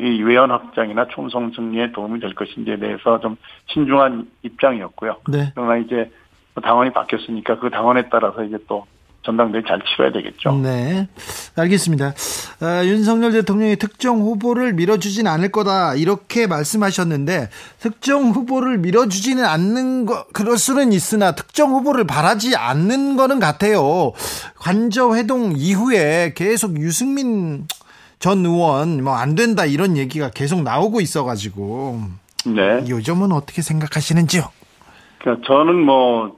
[0.00, 3.36] 이 외연 확장이나 총선 승리에 도움이 될 것인지에 대해서 좀
[3.72, 5.16] 신중한 입장이었고요.
[5.28, 5.52] 네.
[5.54, 6.10] 그러나 이제
[6.62, 8.86] 당원이 바뀌었으니까 그 당원에 따라서 이제 또
[9.24, 10.52] 전당대회 잘 치러야 되겠죠.
[10.62, 11.08] 네.
[11.56, 12.12] 알겠습니다.
[12.60, 15.94] 아, 윤석열 대통령이 특정 후보를 밀어주진 않을 거다.
[15.94, 17.48] 이렇게 말씀하셨는데,
[17.78, 24.12] 특정 후보를 밀어주지는 않는 거, 그럴 수는 있으나, 특정 후보를 바라지 않는 거는 같아요.
[24.56, 27.66] 관저 회동 이후에 계속 유승민
[28.24, 32.00] 전 의원, 뭐, 안 된다, 이런 얘기가 계속 나오고 있어가지고.
[32.46, 32.82] 네.
[32.88, 34.44] 요즘은 어떻게 생각하시는지요?
[35.18, 36.34] 그러니까 저는 뭐,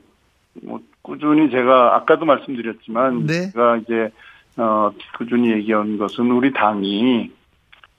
[0.64, 3.52] 뭐 꾸준히 제가 아까도 말씀드렸지만 네.
[3.52, 4.10] 제가 이제
[4.56, 7.30] 어 꾸준히 얘기한 것은 우리 당이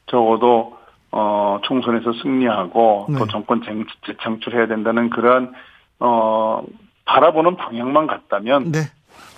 [0.08, 0.78] 적어도
[1.12, 3.20] 어 총선에서 승리하고 네.
[3.20, 3.62] 또 정권
[4.06, 5.54] 재창출해야 된다는 그러한
[6.02, 6.62] 어
[7.06, 8.80] 바라보는 방향만 같다면 네.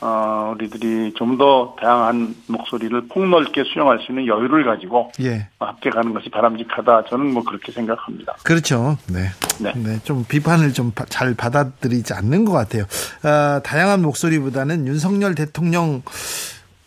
[0.02, 5.48] 어, 우리들이 좀 더 다양한 목소리를 폭넓게 수용할 수 있는 여유를 가지고 예.
[5.60, 7.06] 함께 가는 것이 바람직하다.
[7.06, 8.34] 저는 뭐 그렇게 생각합니다.
[8.44, 8.98] 그렇죠.
[9.10, 9.30] 네.
[9.62, 9.72] 네.
[9.76, 10.00] 네.
[10.04, 12.84] 좀 비판을 좀 잘 받아들이지 않는 것 같아요.
[13.24, 16.02] 아, 다양한 목소리보다는 윤석열 대통령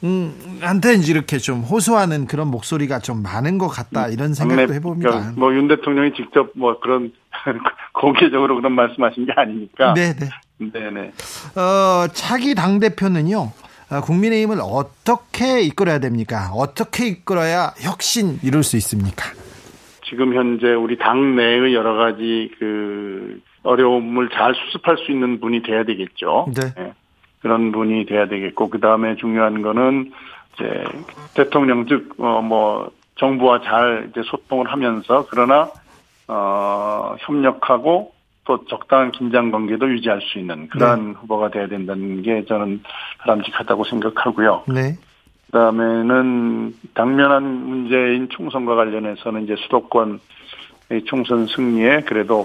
[0.05, 5.11] 음, 한테 이렇게 좀 호소하는 그런 목소리가 좀 많은 것 같다 이런 생각도 네, 해봅니다.
[5.11, 7.13] 그러니까 뭐윤 대통령이 직접 뭐 그런
[7.95, 9.95] 공개적으로 그런 말씀하신 게 아니니까.
[9.95, 10.29] 네네.
[10.71, 11.13] 네네.
[11.57, 13.53] 어, 차기 당 대표는요.
[13.91, 16.51] 어, 국민의힘을 어떻게 이끌어야 됩니까?
[16.55, 19.25] 어떻게 이끌어야 혁신 이룰 수 있습니까?
[20.09, 25.85] 지금 현재 우리 당 내의 여러 가지 그 어려움을 잘 수습할 수 있는 분이 돼야
[25.85, 26.47] 되겠죠.
[26.55, 26.75] 네.
[26.77, 26.93] 네.
[27.41, 30.13] 그런 분이 돼야 되겠고 그 다음에 중요한 거는
[30.55, 30.85] 이제
[31.35, 35.71] 대통령 즉어뭐 정부와 잘 이제 소통을 하면서 그러나
[36.29, 38.13] 어 협력하고
[38.45, 41.15] 또 적당한 긴장 관계도 유지할 수 있는 그러한 네.
[41.21, 42.83] 후보가 돼야 된다는 게 저는
[43.19, 44.65] 바람직하다고 생각하고요.
[44.69, 44.99] 네.
[45.47, 50.21] 그다음에는 당면한 문제인 총선과 관련해서는 이제 수도권
[51.07, 52.45] 총선 승리에 그래도 어,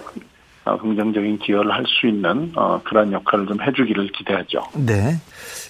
[0.76, 4.60] 긍정적인 기여를 할 수 있는 어, 그러한 역할을 좀 해주기를 기대하죠.
[4.76, 5.16] 네.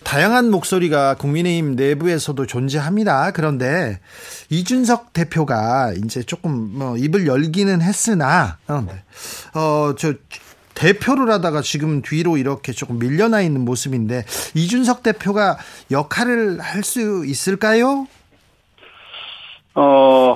[0.04, 3.32] 다양한 목소리가 국민의힘 내부에서도 존재합니다.
[3.32, 4.00] 그런데
[4.50, 9.04] 이준석 대표가 이제 조금 뭐 입을 열기는 했으나 어, 네.
[9.60, 10.14] 어저
[10.74, 14.26] 대표를 하다가 지금 뒤로 이렇게 조금 밀려나 있는 모습인데
[14.56, 15.58] 이준석 대표가
[15.92, 18.08] 역할을 할 수 있을까요?
[19.76, 20.36] 어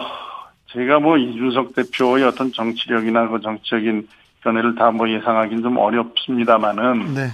[0.73, 4.07] 제가 뭐 이준석 대표의 어떤 정치력이나 그 정치적인
[4.43, 7.27] 견해를 다 뭐 예상하기는 좀 어렵습니다만은 네.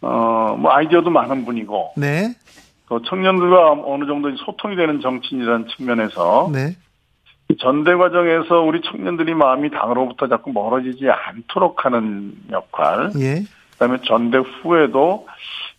[0.00, 2.34] 어뭐 아이디어도 많은 분이고 네.
[2.88, 6.76] 또 청년들과 어느 정도 소통이 되는 정치인이라는 측면에서 네.
[7.60, 13.10] 전대 과정에서 우리 청년들이 마음이 당으로부터 자꾸 멀어지지 않도록 하는 역할.
[13.18, 13.42] 예.
[13.72, 15.26] 그다음에 전대 후에도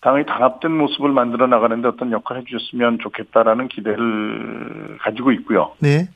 [0.01, 5.71] 당의 단합된 모습을 만들어 나가는데 어떤 역할을 해주셨으면 좋겠다라는 기대를 가지고 있고요.
[5.79, 6.09] 네.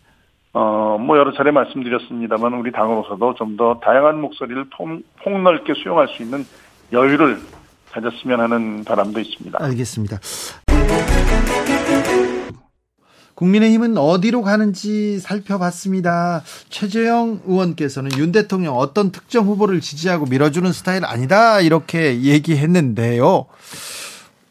[0.60, 4.88] 어, 뭐 여러 차례 말씀드렸습니다만 우리 당으로서도 좀 더 다양한 목소리를 폭,
[5.24, 6.46] 폭넓게 수용할 수 있는
[6.92, 7.40] 여유를
[7.92, 9.58] 가졌으면 하는 바람도 있습니다.
[9.62, 10.20] 알겠습니다.
[13.34, 16.44] 국민의힘은 어디로 가는지 살펴봤습니다.
[16.70, 23.46] 최재형 의원께서는 윤 대통령 어떤 특정 후보를 지지하고 밀어주는 스타일 아니다 이렇게 얘기했는데요.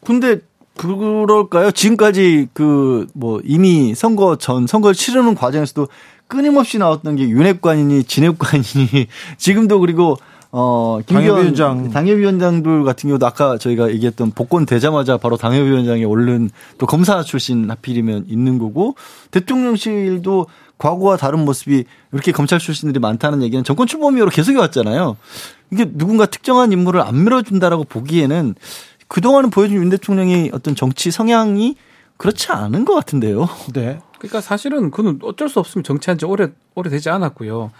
[0.05, 0.39] 근데
[0.77, 1.71] 그럴까요?
[1.71, 5.87] 지금까지 그 뭐 이미 선거 전 선거를 치르는 과정에서도
[6.27, 9.07] 끊임없이 나왔던 게 윤핵관이니 진핵관이니
[9.37, 10.17] 지금도 그리고
[10.51, 17.21] 어 당협위원장 당협위원장들 같은 경우도 아까 저희가 얘기했던 복권 되자마자 바로 당협위원장에 오른 또 검사
[17.23, 18.95] 출신 하필이면 있는 거고
[19.31, 20.47] 대통령실도
[20.77, 25.17] 과거와 다른 모습이 이렇게 검찰 출신들이 많다는 얘기는 정권 출범 이후로 계속 해왔잖아요.
[25.71, 28.55] 이게 누군가 특정한 인물을 안 밀어준다라고 보기에는
[29.07, 31.75] 그동안은 보여준 윤 대통령의 어떤 정치 성향이
[32.17, 33.47] 그렇지 않은 것 같은데요.
[33.73, 33.99] 네.
[34.17, 37.71] 그러니까 사실은 그는 어쩔 수 없으면 정치한 지 오래, 오래 되지 않았고요.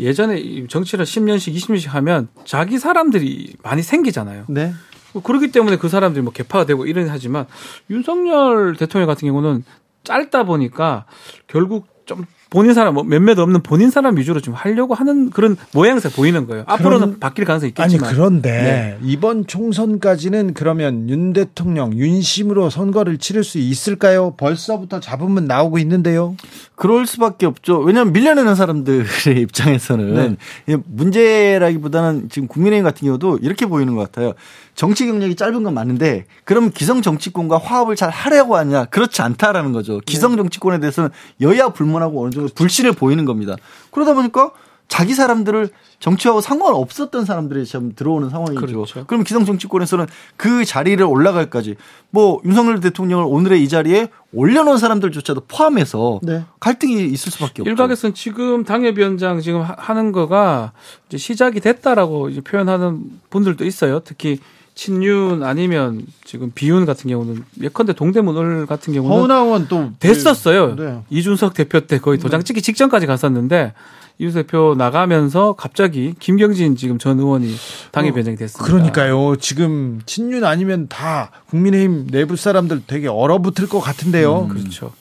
[0.00, 4.44] 예전에 정치를 10년씩, 20년씩 하면 자기 사람들이 많이 생기잖아요.
[4.48, 4.72] 네.
[5.12, 7.46] 뭐 그렇기 때문에 그 사람들이 뭐 개파가 되고 이런 하지만
[7.90, 9.64] 윤석열 대통령 같은 경우는
[10.04, 11.06] 짧다 보니까
[11.46, 16.08] 결국 좀 본인 사람 뭐 몇몇 없는 본인 사람 위주로 좀 하려고 하는 그런 모양새
[16.08, 16.64] 보이는 거예요.
[16.66, 18.08] 앞으로는 그런, 바뀔 가능성이 있겠지만.
[18.08, 18.98] 아니 그런데 네.
[19.02, 24.34] 이번 총선까지는 그러면 윤 대통령 윤심으로 선거를 치를 수 있을까요?
[24.36, 26.36] 벌써부터 잡으면 나오고 있는데요.
[26.74, 27.78] 그럴 수밖에 없죠.
[27.80, 29.06] 왜냐하면 밀려내는 사람들의
[29.42, 30.36] 입장에서는
[30.66, 30.76] 네.
[30.86, 34.34] 문제라기보다는 지금 국민의힘 같은 경우도 이렇게 보이는 것 같아요.
[34.78, 38.84] 정치 경력이 짧은 건 맞는데 그럼 기성 정치권과 화합을 잘 하려고 하냐?
[38.84, 40.00] 그렇지 않다라는 거죠.
[40.06, 43.56] 기성 정치권에 대해서는 여야 불문하고 어느 정도 불신을 보이는 겁니다.
[43.90, 44.52] 그러다 보니까
[44.88, 45.68] 자기 사람들을
[46.00, 48.60] 정치하고 상관없었던 사람들이 지금 들어오는 상황이죠.
[48.60, 49.04] 그렇죠.
[49.06, 51.76] 그럼 기성 정치권에서는 그 자리를 올라갈까지
[52.10, 56.44] 뭐 윤석열 대통령을 오늘의 이 자리에 올려놓은 사람들조차도 포함해서 네.
[56.60, 57.70] 갈등이 있을 수밖에 없죠.
[57.70, 60.72] 일각에서는 지금 당협위원장 지금 하는 거가
[61.08, 64.00] 이제 시작이 됐다라고 이제 표현하는 분들도 있어요.
[64.00, 64.38] 특히
[64.78, 70.76] 친윤 아니면 지금 비윤 같은 경우는 예컨대 동대문을 같은 경우는 허나원 또 됐었어요.
[70.76, 71.02] 네.
[71.10, 73.72] 이준석 대표 때 거의 도장 찍기 직전까지 갔었는데
[74.18, 77.52] 이준석 대표 나가면서 갑자기 김경진 지금 전 의원이
[77.90, 78.64] 당의 어, 변경이 됐습니다.
[78.72, 79.34] 그러니까요.
[79.40, 84.42] 지금 친윤 아니면 다 국민의힘 내부 사람들 되게 얼어붙을 것 같은데요.
[84.42, 84.92] 음, 그렇죠.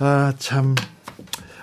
[0.00, 0.74] 아, 참.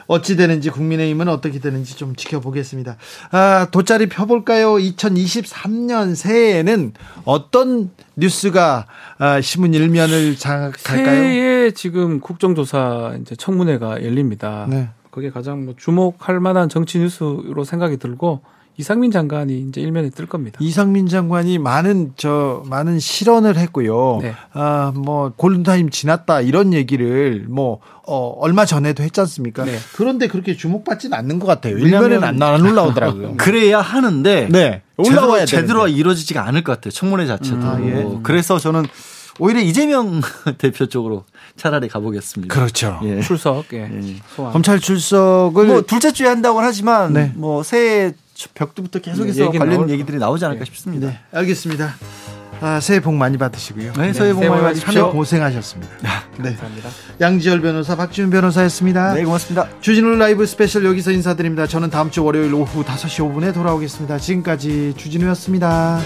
[0.10, 2.98] 어찌 되는지 국민의힘은 어떻게 되는지 좀 지켜보겠습니다.
[3.30, 4.74] 아, 돗자리 펴볼까요?
[4.74, 6.94] 2023년 새해에는
[7.26, 8.88] 어떤 뉴스가
[9.20, 11.06] 아, 신문 일면을 장악할까요?
[11.06, 14.66] 새해에 지금 국정조사 이제 청문회가 열립니다.
[14.68, 14.90] 네.
[15.12, 18.42] 그게 가장 뭐 주목할 만한 정치 뉴스로 생각이 들고
[18.80, 20.58] 이상민 장관이 이제 일면에 뜰 겁니다.
[20.62, 24.20] 이상민 장관이 많은 저 많은 실언을 했고요.
[24.22, 24.34] 네.
[24.54, 29.66] 아뭐 골든타임 지났다 이런 얘기를 뭐 어, 얼마 전에도 했지 않습니까?
[29.66, 29.78] 네.
[29.98, 31.78] 그런데 그렇게 주목받지는 않는 것 같아요.
[31.78, 33.36] 일면에는 안, 안 올라오더라고요.
[33.38, 34.82] 그래야 하는데 네.
[34.96, 36.92] 올라와야 제대로, 제대로 이루어지지가 않을 것 같아요.
[36.92, 37.58] 청문회 자체도.
[37.58, 38.20] 음, 아, 예.
[38.24, 38.86] 그래서 저는
[39.40, 40.22] 오히려 이재명
[40.58, 41.26] 대표 쪽으로
[41.58, 42.56] 차라리 가보겠습니다.
[42.56, 43.02] 그렇죠.
[43.04, 43.20] 예.
[43.20, 43.66] 출석.
[43.74, 43.90] 예.
[43.92, 44.16] 예.
[44.54, 47.34] 검찰 출석을 뭐 둘째 주에 한다고 하지만 네.
[47.36, 48.14] 뭐 새해
[48.54, 50.66] 벽두부터 계속해서 네, 관련 얘기들이 나오지 않을까 네.
[50.66, 51.08] 싶습니다.
[51.08, 51.96] 네, 알겠습니다.
[52.62, 53.94] 아, 새해 복 많이 받으시고요.
[53.94, 55.12] 네, 새해 복 많이 받으십시오.
[55.12, 55.94] 고생하셨습니다.
[56.40, 56.56] 네.
[56.56, 56.90] 감사합니다.
[57.22, 59.14] 양지열 변호사, 박지훈 변호사였습니다.
[59.14, 59.68] 네, 고맙습니다.
[59.82, 61.68] 주진우 라이브 스페셜 여기서 인사드립니다.
[61.68, 64.18] 저는 다음 주 월요일 오후 5시 5분에 돌아오겠습니다.
[64.18, 66.00] 지금까지 주진우였습니다.